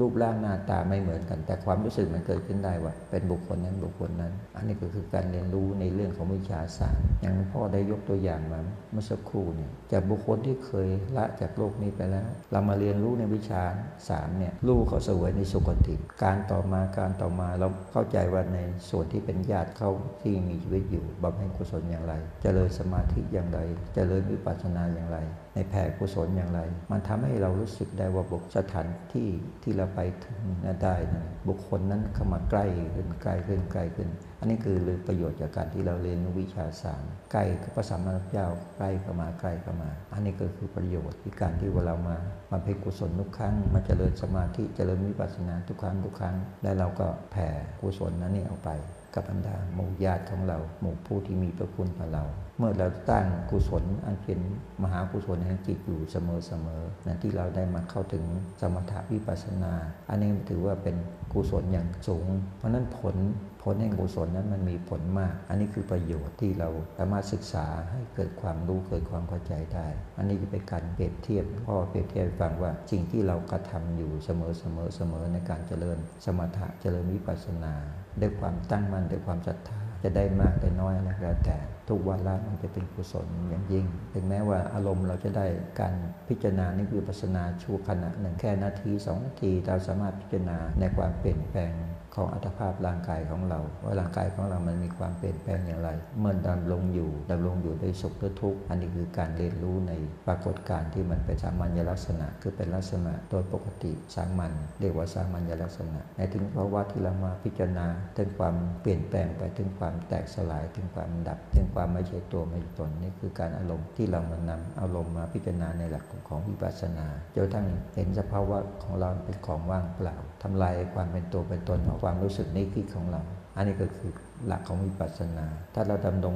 [0.00, 8.60] รูปร่างหน้าตาไม่เหมือนกัน แต่ความรู้สึกมันเกิดขึ้นได้ว่า เป็นบุคคลนั้นบุคคลนั้น อันนี้ก็คือการเรียนรู้ในเรื่องของวิชาสามอย่างพ่อได้ยกตัวอย่างมา
[8.92, 13.62] เมื่อสักครู่เนี่ยจากบุคคลที่เคยละจากโลกนี้ไปแล้ว เรามาเรียนรู้ในวิชา
[14.08, 18.58] สามเนี่ยลูกเขาเสวยในสุคติ การต่อมาการต่อมาเราเข้าใจว่าใน
[18.90, 19.90] ส่วนที่เป็นญาติเขา
[20.22, 25.17] ที่มีชีวิตอยู่บำเพ็ญกุศลอย่างไรจเจริญสมาธิอย่างไรจเจริญวิปัสสนาอย่างไร
[25.54, 26.60] ในแผ่กุศลอย่างไร
[26.90, 29.28] มันทำให้เรารู้สึกได้ว่าบุคสถานที่
[29.62, 30.38] ที่เราไปถึง
[30.82, 32.64] ได้นะบุคคลนั้นเข้ามาใกล้
[32.94, 34.08] ขึ้นใกล้ขึ้นใกล้ขึ้น
[34.40, 37.02] อันนี้คือเลยประโยชน์จากการที่เราเรียนวิชาสาม
[37.32, 38.46] ใกล้กับพระสัมมาสัมพุทธเจ้า
[38.76, 42.16] ใกล้เข้ามาใกล้เข้ามา อันนี้ก็คือประโยชน์ที่การที่เรามา
[42.50, 47.48] มาเพ็ญกุศลทุกครั้งมาเจริญสมาธิเจริญวิปัสสนาทุกครั้งทุกครั้ง แล้วเราก็แผ่
[47.80, 48.70] กุศลนั้นนี่ออกไป
[49.18, 52.24] กับบรรดาหมู่ญาติของเรา หมู่ผู้ที่มีพระคุณต่อเรา
[52.58, 54.40] เมื่อเราตั้งกุศลอันเป็น
[54.82, 58.24] มหากุศลแห่งจิตอยู่เสมอๆนะที่เราได้มาเข้าถึง
[58.60, 59.72] สมถะวิปัสสนา
[60.10, 60.96] อันนี้ถือว่าเป็น
[61.32, 63.16] กุศลอย่างสูง เพราะนั้นผล
[63.62, 69.86] ผลแห่งกุศลนั้นมันมีผลมาก อันนี้คือประโยชน์ที่เราสามารถศึกษาให้เกิดความรู้เกิดความเข้าใจได้
[70.18, 77.74] อันนี้จะเป็นการเปรียบเทียบพ่อเปรียบเทียบฟังว่าสิ่งที่เรากระทำอยู่เสมอเสมอเสมอในการเจริญสมถะเจริญวิปัสสนา
[78.22, 81.56] ด้วยความตั้งมั่นด้วยความศรัทธาจะได้มากได้น้อยนะแล้วแต่
[81.88, 85.46] ทุกวันละมันจะเป็นกุศลอย่างยิ่ง ถึงแม้ว่าอารมณ์เราจะได้
[85.80, 85.94] การ
[86.28, 91.72] พิจารณานี่คือปัสนาชั่วขณะหนึ่งแค่นาทีสองนาทีเราสามารถพิจารณาในความเปลี่ยนแปลง
[92.18, 95.90] ของอัตภาพร่างกายของเรา ว่าร่างกายของเรามันมีความเปลี่ยนแปลงอย่างไร
[96.20, 99.92] เมื่อดำลงอยู่ดำลงอยู่ด้วยสุขหรือทุกข์อันนี้คือการเรียนรู้ใน
[100.26, 117.06] ปรากฏการณ์ที่มันเป็นสามัญลักษณะ คือเป็นลักษณะโดยปกติสามัญเรียกว่าสามัญลักษณะในถึงภาวะที่เรามาพิจารณาถึงความเปลี่ยนแปลงไปถึงความแตกสลายถึงความดับ ถึงความไม่ใช่ตัวไม่ใช่ตนนี่คือการอารมณ์ที่เรามานำอารมณ์มาพิจารณาในหลักของวิปัสสนา
[117.36, 123.22] จนทั้งเห็นสภาวะของเราเป็นของว่างเปล่า ทำลายความเป็นตัวเป็นตนของความรู้สึกนี้คิดของเรา
[123.56, 124.12] อันนี้ก็คือ
[124.46, 126.34] หลักของวิปัสสนา ถ้าเราดำรง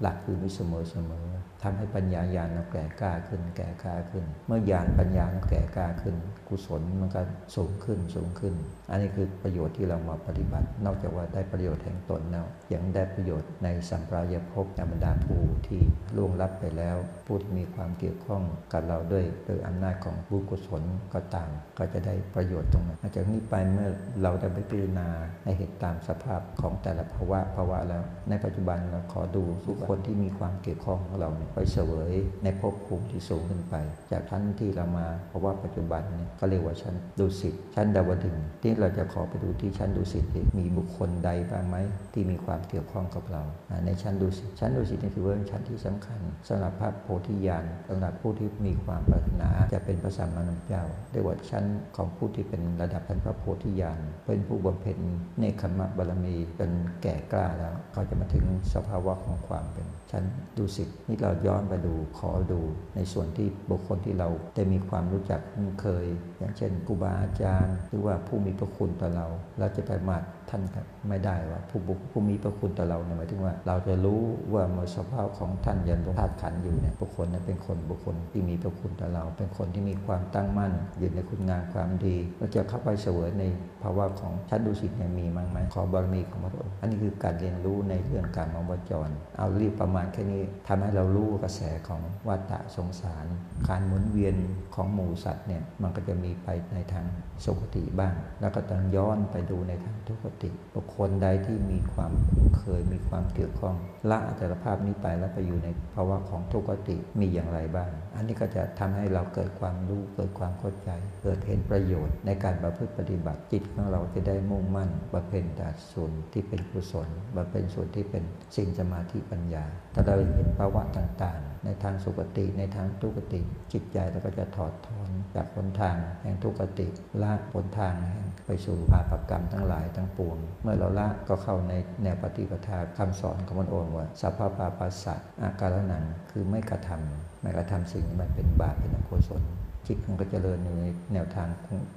[0.00, 1.26] หลักคือมิเสมอเสมอ
[1.62, 6.16] ทำให้ปัญญาญาณเราแก่กล้าขึ้น แก่กล้าขึ้น เมื่อญาณปัญญาเราแก่กล้าขึ้น
[6.48, 7.20] กุศลมันก็
[7.56, 8.54] สูงขึ้นสูงขึ้น
[8.90, 15.82] อันนี้คือประโยชน์ที่เรามาปฏิบัติ นอกจากว่าได้ประโยชน์แห่งตนแล้วยังได้ประโยชน์ในสัมปรายภพบรรดาผู้ที่
[16.16, 16.96] ล่วงลับไปแล้ว
[17.32, 20.82] ผู้ที่มีความเกี่ยวข้องกับเราด้วยโดยอำนาจของบุญกุศล
[21.14, 23.88] ก็ตาม ก็จะได้ประโยชน์ตรงนั้นจากนี้ไปเมื่อ
[24.22, 25.08] เราได้ไปพิจารณา
[25.44, 32.12] ในเหตุตามสภาพของแต่ละภาวะภาวะแล้ว ในปัจจุบันเราขอดูทุกคนที่มีความเกี่ยวข้องของเราไปเสวย
[32.44, 33.74] ในภพภูมิที่สูงขึ้นไป
[34.10, 40.24] จากชั้นที่เรามาเพราะว่าปัจจุบันเนี่ยก็เรียกว่าชั้นดุสิตชั้นดาวดึงที่เราจะขอไปดูที่ชั้นดุสิต
[40.58, 41.76] มีบุคคลใดบ้างไหม
[42.14, 43.42] ที่มีความเกี่ยวข้องกับเรา
[43.86, 50.82] ในชั้นดุสิตชั้นดุสิตนี่ถือว่าเป็นชั้นที่สำคัญสำหรับพระโพธิญาณสำหรับผู้ที่มีความปรารถนาจะเป็นพระสัมมาสัมพุทธเจ้า
[51.12, 51.64] เรียกว่าชั้น
[51.96, 54.98] ของผู้ที่เป็นระดับพันพระโพธิญาณเป็นผู้บำเพ็ญ
[55.38, 58.44] เนคขมะบารมีเป็นแก่กล้าแล้วเขาจะมาถึง
[58.74, 60.24] สภาวะของความเป็น ชั้น
[60.56, 62.60] ดุสินี่เราย้อนไปดูขอดู
[62.96, 66.06] ในส่วนที่บุคคลที่เราได้มีความรู้จักคุ้นเคย
[66.38, 69.26] อย่างเช่นครูบาอาจารย์ หรือว่าผู้มีพระคุณต่อเรา
[69.58, 70.16] เราจะไปมา
[70.50, 74.20] ท่านครับไม่ได้ว่าผู้บุคผู้มีพระคุณต่อเราเนี่ยหมายถึงว่า เราจะรู้
[74.52, 83.44] ว่าเมื่อสภาพของท่านยันธาตุขันอยู่เนี่ยบุคคลนั้นเป็นคนบุคคลที่มีพระคุณต่อเรา เป็นคนที่มีความตั้งมั่นอยู่ในคุณงามความดีเราจะเข้าไปเสวยใน
[83.82, 89.08] ภาวะของชั้นดุสิตเนี่ยมีมั้งไหมขอบารมีของพระองค์อันนี้คือการเรียนรู้ในเรื่องการมองวจร
[89.38, 93.26] เอารีบประมาณแค่นี้ทำให้เรารู้กระแสของวัฏฏะสงสาร
[93.68, 94.36] การหมุนเวียน
[94.74, 97.04] ของหมูสัตว์เนี่ยมันก็จะมีไปในทาง
[97.44, 103.76] สุขติบ้าง แล้วก็ต้องย้อนไปดูในทางทุกขติบุคคลใดที่มีความคุ้นเคยมีความเกี่ยวข้อง
[104.10, 110.90] ละอัตภาพนี้ไปแล้วไปอยู่ในภาวะของทุกขติมีอย่างไรบ้าง อันนี้ก็จะทำให้เราเกิดความรู้เกิดความเข้าใจ
[111.22, 118.24] เกิดเห็นประโยชน์ในการประพฤติปฏิบัติจิตของเราจะได้มุ่งมั่นบำเพ็ญแต่ส่วนที่เป็นกุศลบำเพ็ญส่วนที่เป็น
[118.56, 119.64] สิ่งสมาธิปัญญา
[119.94, 123.40] ถ้าเราเห็นภาวะต่างๆ ในทางสุขติในทางทุกติ
[123.72, 126.86] จิตใจเราก็จะถอดถอนจากหนทางแห่งทุกติ
[127.22, 131.72] ละหนทางแห่งไปสู่อาปกรรมทั้งหลายทั้งปวง เมื่อเราละก็เข้าใน
[132.02, 139.42] แนวปฏิปทาคำสอนของมันโอนว่าสัพพปาปัสสะอาการนังคือไม่กระทำไม่กระทำสิ่งที่มันเป็นบาปเป็นอกุศล
[139.86, 140.68] จิตมันก็เจริญใน
[141.14, 141.48] แนวทาง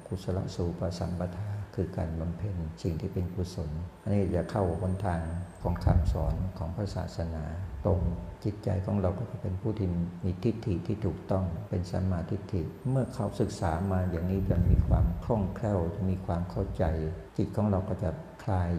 [0.07, 3.69] กุศลสูปสัมปทา คือการบำเพ็ญสิ่งที่เป็นกุศล
[4.03, 5.21] อันนี้จะเข้าบนทาง
[5.61, 7.43] ของคำสอนของพระศาสนา
[7.85, 7.99] ตรง
[8.43, 9.87] จิตใจของเราก็จะเป็นผู้ที่
[10.25, 16.83] มีทิฏฐิที่ถูกต้องเป็นสัมมาทิฏฐิ เมื่อเขาศึกษามาอย่างนี้จะมีความคล่องแคล่วจะมีความเข้าใจ
[17.37, 18.09] จิตของเราก็จะ
[18.43, 18.69] คลาย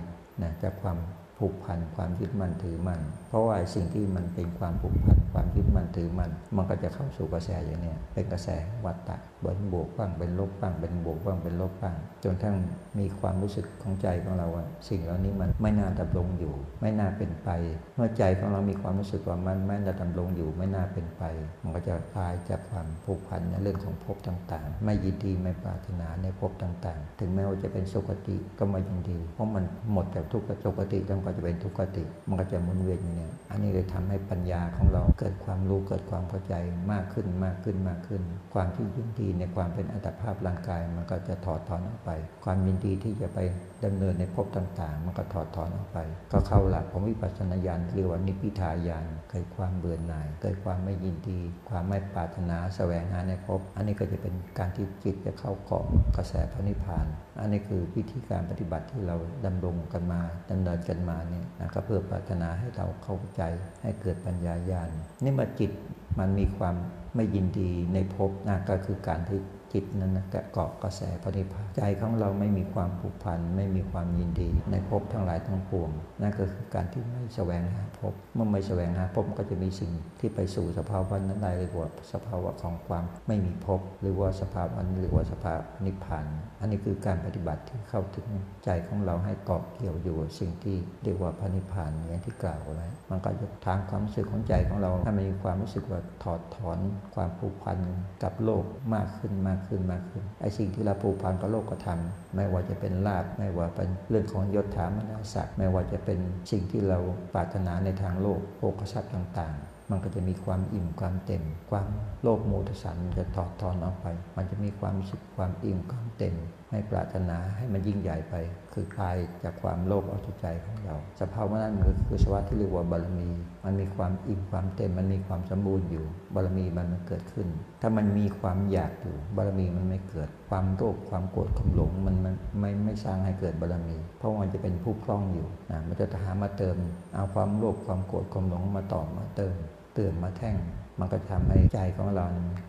[0.42, 0.98] นะจากความ
[1.38, 8.48] ผูกพันความยึดมั่นถือมั่นเพราะว่าสิ่งที่มันเป็นความผูกพันความยึดมั่นถือมั่นมันก็จะเข้าสู่กระแสอย่างนี้เป็นกระแส
[8.84, 9.16] วัฏฏะ
[9.46, 12.56] เป็นบวกบ้างเป็นลบบ้างเป็นบวกบ้างเป็นลบบ้าง จนทั้ง
[12.98, 17.48] มีความรู้สึกของใจของเราว่าสิ่งเหล่านี้มันไม่น่าดำรงอยู่ ไม่น่าเป็นไป
[17.96, 21.22] เมื่อใจของเรามีความรู้สึกว่ามันไม่น่าดำรงอยู่ไม่น่าเป็นไป
[21.62, 36.54] มันก็จะคลายจากความผูกพันในเรื่องของภพต่างๆ ไม่ยินดีไม่ปรารถนาในภพต่างๆ ถึงแม้ว่าจะเป็นสุคติก็ไม่ยินดี เพราะมันหมดจากทุกขสุคติแล้วก็จะเป็นทุกขติ มันก็จะหมุนเวียนอย่างนี้อันนี้เลยทำให้ปัญญาของเราเกิดความรู้เกิดความเข้าใจ
[36.92, 38.22] มากขึ้นมากขึ้นมากขึ้น
[38.54, 42.10] ความที่ยินดีในความเป็นอัตภาพร่างกายมันก็จะถอดถอนออกไป
[42.44, 43.38] ความยินดีที่จะไป
[43.84, 45.98] ดำเนินในภพต่าง ๆ มันก็ถอดถอนออกไป
[46.32, 55.84] ก็เข้าหลักของวิปัสสนาญาณเรียกว่านิพพิทายานเกิดความเบื่อหน่าย เกิดความไม่ยินดี ความไม่ปรารถนาแสวงหาในภพอันนี้ก็จะเป็นการที่จิตจะเข้าเกาะ
[56.16, 57.06] กระแสพระนิพพาน
[57.40, 59.16] อันนี้คือวิธีการปฏิบัติที่เรา
[59.46, 60.20] ดำรงกันมา
[60.50, 63.42] ดำเนินกันมาเนี่ยนะก็เพื่อปรารถนาให้เราเข้าใจ
[63.82, 64.90] ให้เกิดปัญญาญาณ
[65.22, 65.70] นี่มาจิต
[66.18, 66.76] มันมีความ
[67.16, 69.40] ไม่ยินดีในภพนะก็คือการที่
[69.72, 75.90] จิตนั้นนะเกาะกระแสพระนิพพานใจของเราไม่มีความผูกพัน ไม่มีความยินดี ในภพทั้งหลายทั้งปวง
[76.20, 79.90] นั่นก็คือการที่ไม่แสวงหาภพเมื่อไม่แสวงหาภพก็จะมีสิ่ง
[80.20, 86.26] ที่ไปสู่สภาวะนั้นได้หรือว่าสภาวะของความไม่มีภพหรือว่าสภาวะนั้นหรือว่าสภาวะนิพพาน
[86.60, 88.26] อันนี้คือการปฏิบัติที่เข้าถึง
[88.64, 96.78] ใจของเราให้เกาะเกี่ยวอยู่สิ่งที่เรียกว่าพระนิพพานอย่างที่กล่าวไว้มันก็จะทางความรู้สึกของใจของเราให้มันมีความรู้สึกว่าถอดถอน
[97.14, 97.78] ความผูกพัน
[98.22, 106.18] กับโลกมากขึ้นมากขึ้นมากขึ้นไอ้สิ่งที่เราผูกพันกับโลกก็ทำไม่ว่าจะเป็นลาบไม่ว่าเป็นเรื่องของยศถามนาศักดิ์ไม่ว่าจะเป็น
[106.50, 106.98] สิ่งที่เรา
[107.34, 111.88] ปรารถนาในทางโลกโภคทรัพย์ต่างๆ มันก็จะมีความอิ่มความเต็ม ความ
[112.22, 114.06] โลภโมทสันจะถอดถอนออกไป
[114.36, 116.34] มันจะมีความรู้สึกความอิ่มความเต็ม
[116.70, 118.34] ไม่ปรารถนาให้มันยิ่งใหญ่ไป
[118.72, 123.28] คือคลายจากความโลภเอากใจของเรา สภาวะนั้นก็คือสภาวะที่เรียกว่าบารมี
[123.64, 127.48] มันมีความอิ่มความเต็ม มันมีความสมบูรณ์อยู่ บารมีมันเกิดขึ้น
[127.82, 136.76] ถ้ามันมีความอยากอยู่ บารมีมันไม่เกิด ความโลภความโกรธความหลงมันมันไม่ไม่สร้างให้เกิดบารมี เพราะมันจะเป็นผู้คล่องอยู่นะมันจะหามาเติม
[137.14, 139.56] เอาความโลภความโกรธความหลงมาต่อมาเติม
[139.96, 140.56] ตือนมาแท่ง
[141.00, 142.26] มันก็ทำให้ใจของเรา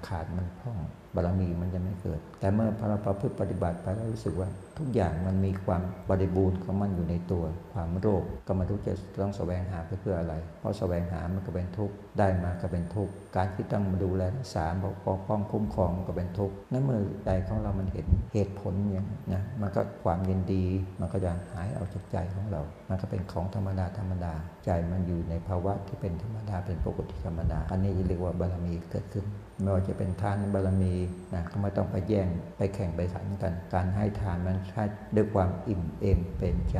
[0.07, 0.77] ขาดมันพร่อง
[1.17, 7.43] บารมีมันจะไม่เกิด แต่เมื่อพราประพฤติปฏิบัติไปแล้วรู้สึกว่าทุกอย่างมันมีความบริบูรณ์ของมันอยู่ในตัว
[7.73, 14.85] ความโรคก็ไม่รู้จะต้องแสวงหาไปเพื่ออะไร เพราะแสวงหามันก็เป็นทุกข์ได้มาก็เป็นทุกข์การที่ต้องมาดูแลรักษาป
[15.17, 20.63] กป้องคุ้มครองก็เป็นทุกข์นั่นเมื่อใจของเรามันเห็นเหตุผลอย่างนะมันก็ความยินดี
[20.99, 24.33] มันก็จะหายออกจากใจของเรา มันก็เป็นของธรรมดาธรรมดา
[24.65, 29.25] ใจมันอยู่ในภาวะที่เป็นธรรมดาเป็นปกติธรรมดา อันนี้เรียกว่าบารมีเกิดขึ้น
[29.61, 30.93] ไม่ว่าจะเป็นทานบารมี
[31.33, 32.27] นะก็ไม่ต้องไปแย่ง
[32.57, 34.83] ไปแข่งไปขันกัน การให้ทานมันใช้
[35.15, 36.77] ด้วยความอิ่มเอมเป็นใจ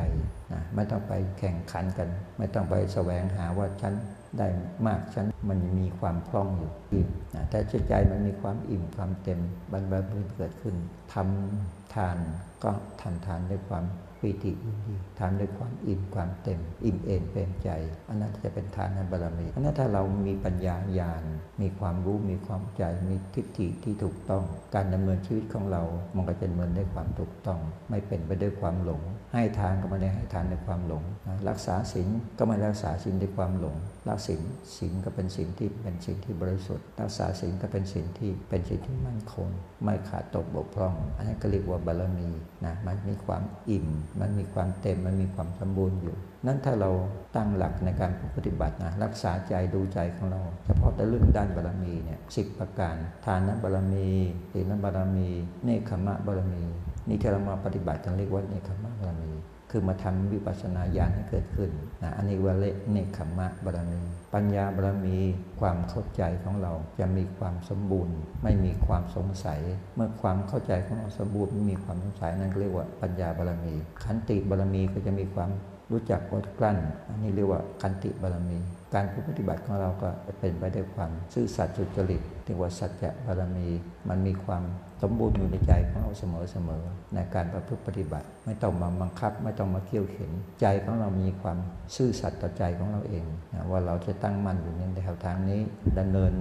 [0.52, 2.08] นะไม่ต้องไปแข่งขันกัน
[2.38, 3.94] ไม่ต้องไปแสวงหาว่าฉัน
[4.38, 4.48] ได้
[4.86, 7.58] มากฉันมันมีความพร่องอยู่อิ่มนะแต่
[7.88, 9.40] ใจมันมีความอิ่มความเต็ม
[9.72, 10.02] บรรบาร
[10.34, 10.74] เกิดขึ้น
[11.14, 12.16] ทำทาน
[12.64, 12.70] ก็
[13.00, 13.84] ทำทานด้วยความ
[14.20, 17.70] ปิติยินดีทำด้วยความอิ่มความเต็ม อิ่มเอมเป็นใจ
[18.08, 21.22] อันนั้นจะเป็นทานในบารมีอันนั้นถ้าเรามีปัญญาญาณ
[21.60, 24.44] มีความรู้มีความใจมีทิฏฐิที่ถูกต้อง
[24.74, 25.82] การดำเนินชีวิตของเรา
[26.16, 27.60] มันก็จะดำเนินด้วยความถูกต้อง
[27.90, 29.02] ไม่เป็นไปด้วยความหลง
[29.32, 31.02] ให้ทานก็ไม่ได้ให้ทานด้วยความหลง
[31.48, 32.08] รักษาศีล
[32.38, 33.76] ก็ไม่รักษาศีลด้วยความหลง
[34.08, 34.42] รักศีล
[34.76, 39.48] ศีลก็เป็นศีลที่เป็นศีลที่บริสุทธิ์รักษาศีลก็เป็นศีลที่เป็นศีลที่มั่นคง
[39.84, 42.30] ไม่ขาดตกบกพร่อง อันนี้ก็เรียกว่าบารมี
[42.64, 43.88] นะมันมีความอิ่ม
[44.20, 46.90] มันมีความเต็มมันมีความสมบูรณ์อยู่ นั้นถ้าเรา
[47.36, 54.08] ตั้งหลักในการปฏิบัตินะรักษาใจดูใจของเรา เฉพาะแต่เรื่องด้านบารมีเนี่ยสิบประการ ทานบารมี
[54.52, 55.28] ศีลบารมี
[55.64, 56.62] เนคขมะบารมี
[57.08, 59.32] นี่ที่เรามาปฏิบัติกันเรียกว่าเนคขมะบารมี
[59.70, 61.70] คือมาทำวิปัสสนาญาณให้เกิดขึ้น
[62.02, 64.00] นะอันนี้ว่าเลเนคขมมะบารมี
[64.34, 65.16] ปัญญาบารมี
[65.60, 69.60] ความเข้าใจของเราจะมีความสมบูรณ์ ไม่มีความสงสัย
[69.94, 75.50] เมื่อความเข้าใจของเราสมบูรณ์ไม่มีความสงสัยนั่นเรียกว่าปัญญาบารมี ขันติบารมีก็จะมีความ
[75.92, 78.58] รู้จักอดกลั้น อันนี้เรียกว่าขันติบารมี
[78.94, 80.08] การปฏิบัติของเราก็
[80.40, 83.68] เป็นไปด้วยความซื่อสัตย์สุจริตเรียกว่าสัจจะบารมี
[84.08, 84.62] มันมีความ
[85.02, 90.30] สมบูรณ์อยู่ในใจของเราเสมอๆในการประพฤติปฏิบัติ ไม่ต้องมาบังคับ ไม่ต้องมาเกี่ยวเข็น
[90.60, 91.58] ใจของเรามีความ
[91.96, 95.60] ซื่อสัตย์ต่อใจของเราเองนะว่าเราจะตั้งมั่นอยู่ในแนวทางนี้
[95.98, 96.32] ดำเนิน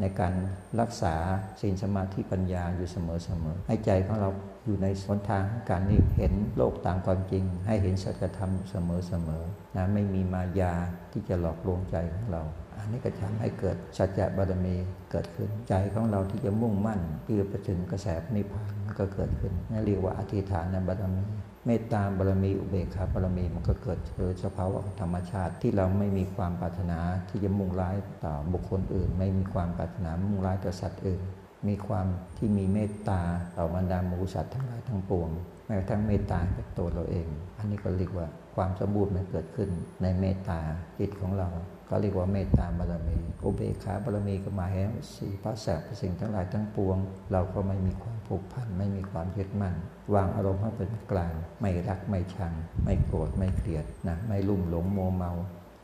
[0.00, 0.34] ในการ
[0.80, 1.14] รักษา
[1.60, 2.96] ศีลสมาธิปัญญาอยู่เส
[3.42, 4.30] มอๆให้ใจของเรา
[4.64, 10.74] อยู่ในสนทางการนี้เห็นโลกตามความจริง ให้เห็นสัจธรรมเสมอๆนะไม่มีมายา
[11.12, 12.42] ที่จะหลอกลวงใจของเรา
[12.82, 14.76] อันนี้ก็ทำให้เกิดสัจจะบารมี
[15.10, 18.06] เกิดขึ้น ใจของเราที่จะมุ่งมั่นที่จะไปถึงกระแส
[18.36, 21.24] นิพพานก็เกิดขึ้นนั่นเรียกว่าอธิฐานในบารมี
[21.66, 31.22] เมตตาบารมีอุเบกขาบารมีมันก็เกิดเกิดสภาวะธรรมชาติที่เราไม่มีความปรารถนาที่จะมุ่งร้ายต่อบุคคลอื่น ไม่มีความปรารถนามุ่งร้ายต่อสัตว์อื่น
[31.68, 32.06] มีความ
[32.36, 33.20] ที่มีเมตตา
[33.56, 35.30] ต่อบรรดาหมูสัตว์ทั้งหลายทั้งปวง
[35.66, 37.26] แม้กระทั่งเมตตากับตัวเราเอง
[37.58, 38.26] อันนี้ก็เรียกว่า
[38.56, 39.68] ความสมบูรณ์มันเกิดขึ้น
[40.02, 40.60] ในเมตตา
[40.98, 41.48] จิตของเรา
[41.88, 46.96] ก็เรียกว่าเมตตาบารมี อุเบกขาบารมีก็หมายถึงสี่พระแสบสิ่งทั้งหลายทั้งปวง
[47.32, 49.76] เราก็ไม่มีความผูกพันไม่มีความยึดมั่น
[50.14, 52.52] วางอารมณ์ให้เป็นกลาง ไม่รักไม่ชัง
[52.84, 55.32] ไม่โกรธไม่เกลียดนะไม่ลุ่มหลงโมเมา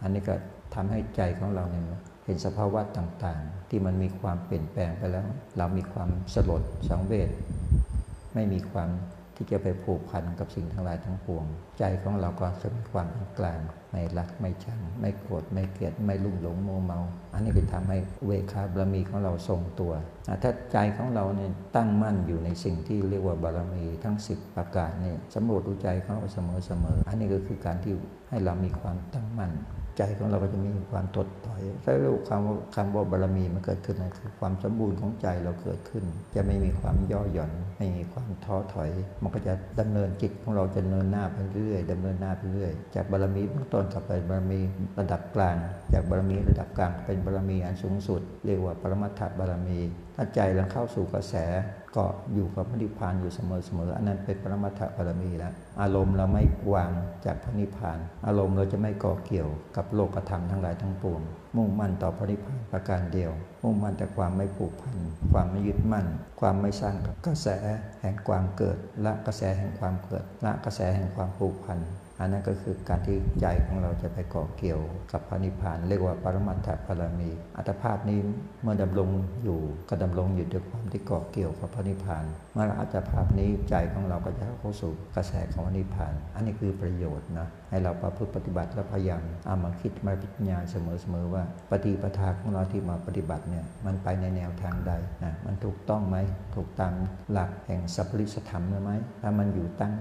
[0.02, 0.34] อันนี้ก็
[0.74, 1.84] ทำให้ใจของเราเนี่ย
[2.24, 5.24] เห็นสภาวะต่างๆ ที่มันมีความเปลี่ยนแปลงไปแล้ว
[5.58, 7.30] เรามีความสลดสังเวช
[8.34, 8.90] ไม่มีความ
[9.40, 11.44] ที่จะไปผูกพันกับสิ่งทั้งหลายทั้งปวง
[11.78, 13.60] ใจของเราก็จะมีความเป็นกลาง
[13.90, 17.00] ไม่รักไม่ชัง ไม่โกรธไม่เกลียดไม่ลุ่มหลงโมเมา
[17.32, 19.92] อันนี้ก็ทำให้เวคาบารมีของเราทรงตัว
[20.42, 27.92] ถ้าใจของเราเนี่ยตั้งมั่นอยู่ในสิ่งที่เรียกว่าบารมีทั้ง 10 ประการนี่สำรวจดูใจของเราเสมอเสมออันนี้ก็คือการที่
[28.30, 29.52] ให้เรามีความตั้งมั่น
[29.98, 32.22] ใจของเราก็จะมีความตดถอยถ้าเรียกคว่า
[32.74, 38.90] คำว่าบารมีมันเกิดขึ้นคือความสมบูรณ์ของใจเราเกิดขึ้น จะไม่มีความย่อหย่อนไม่มีความท้อถอย
[39.22, 44.60] มันก็จะดำเนินจิตของเราจะเนินหน้าไปเรื่อยดำเนินหน้าไปเรื่อย จากบารมีเบื้องต้นกลับไปบารมี
[44.98, 45.56] ระดับกลาง
[45.92, 49.80] จากบารมีระดับกลางเป็นบารมีอันสูงสุด เรียกว่าปรมัตถบารมี
[50.20, 51.34] ถ้าใจเราเข้าสู่กระแส
[51.96, 52.04] ก็
[52.34, 53.38] อยู่กับพระนิพพานอยู่เส
[53.78, 56.42] มอๆอันนั้นเป็นปรมัตถบารมีแล้ว อารมณ์เราไม่
[56.74, 56.90] วาง
[57.26, 61.20] จากพระนิพพาน อารมณ์เราจะไม่ก่อเกี่ยวกับโลกธรรมทั้งหลายทั้งปวง
[61.56, 64.96] มุ่งมั่นต่อพระนิพพานประการเดียว มุ่งมั่นแต่ความไม่ผูกพัน
[65.32, 66.06] ความไม่ยึดมั่น
[66.40, 67.48] ความไม่สร้างกับกระแส
[68.00, 71.78] แห่งความเกิด ละกระแสแห่งความเกิด ละกระแสแห่งความผูกพัน
[72.20, 74.80] อันนั้นก็คือการที่ใจของเราจะไปเกาะเกี่ยว
[75.12, 78.18] กับพระนิพพาน เรียกว่าปรมัตถบารมี อัตภาพนี้
[78.62, 79.08] เมื่อดำรง
[79.44, 94.92] อยู่ก็ดำรงอยู่ด้วยความที่เกาะเกี่ยวกับพระนิพพาน เมื่ออัตภาพนี้ใจของเราก็จะเข้าสู่กระแสของพระนิพพาน อันนี้คือประโยชน์นะ ให้เราประพฤติปฏิบัติและพยายามเอามาคิดมาพิจารณาเสมอๆว่า ปฏิปทาของเราที่มาปฏิบัติเนี่ยมันไปในแนวทางใด
[95.24, 96.16] นะมันถูกต้องไหม
[96.54, 96.94] ถูกตาม
[97.32, 98.90] หลักแห่งสัพพริสธรรมไหม
[99.22, 99.92] ถ้ามันอยู่ตั้ง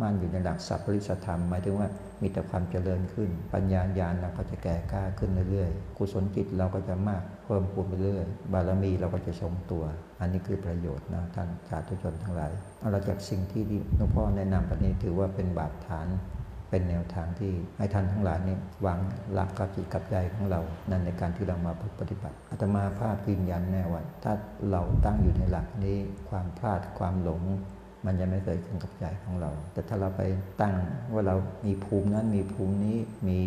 [0.00, 1.88] มันอยู่ในหลักสัพพริสธรรมหมายถึงว่า
[2.22, 9.84] มีแต่ความเจริญขึ้น ปัญญาญาณเราก็จะแก่กล้าขึ้นเรื่อยๆกุศลจิตเราก็จะมากเพิ่มพูนไปเรื่อยบารมีเราก็จะทรงตัว
[10.20, 13.62] อันนี้คือประโยชน์นะท่านสาธุชนทั้งหลายเอาเราจากสิ่งที่
[13.96, 16.08] หลวงพ่อแนะนำแบบนี้ถือว่าเป็นบาดฐาน
[16.72, 18.98] เป็นแนวทางที่ให้ท่านทั้งหลายนี่วาง
[19.32, 20.60] หลักกับจิตกับใจของเรา
[20.90, 24.32] นั่นในการที่เรามาปฏิบัติอาตมาภาพยืนยันแน่ว่าถ้า
[24.70, 25.96] เราตั้งอยู่ในหลักนี้
[26.28, 27.42] ความพลาดความหลง
[28.06, 30.22] มันจะไม่เกิดขึ้นกับใจของเรา แต่ถ้าเราไป
[30.60, 30.74] ตั้ง
[31.12, 32.98] ว่าเรามีภูมินั้นมีภูมินี้
[33.28, 33.40] มี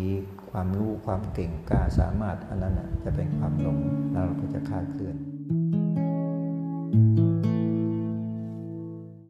[0.50, 3.78] ความรู้ความเก่งกล้าสามารถอันนั้นน่ะจะเป็นความหลง
[4.12, 5.16] แล้วเราก็จะคาดเคลื่อน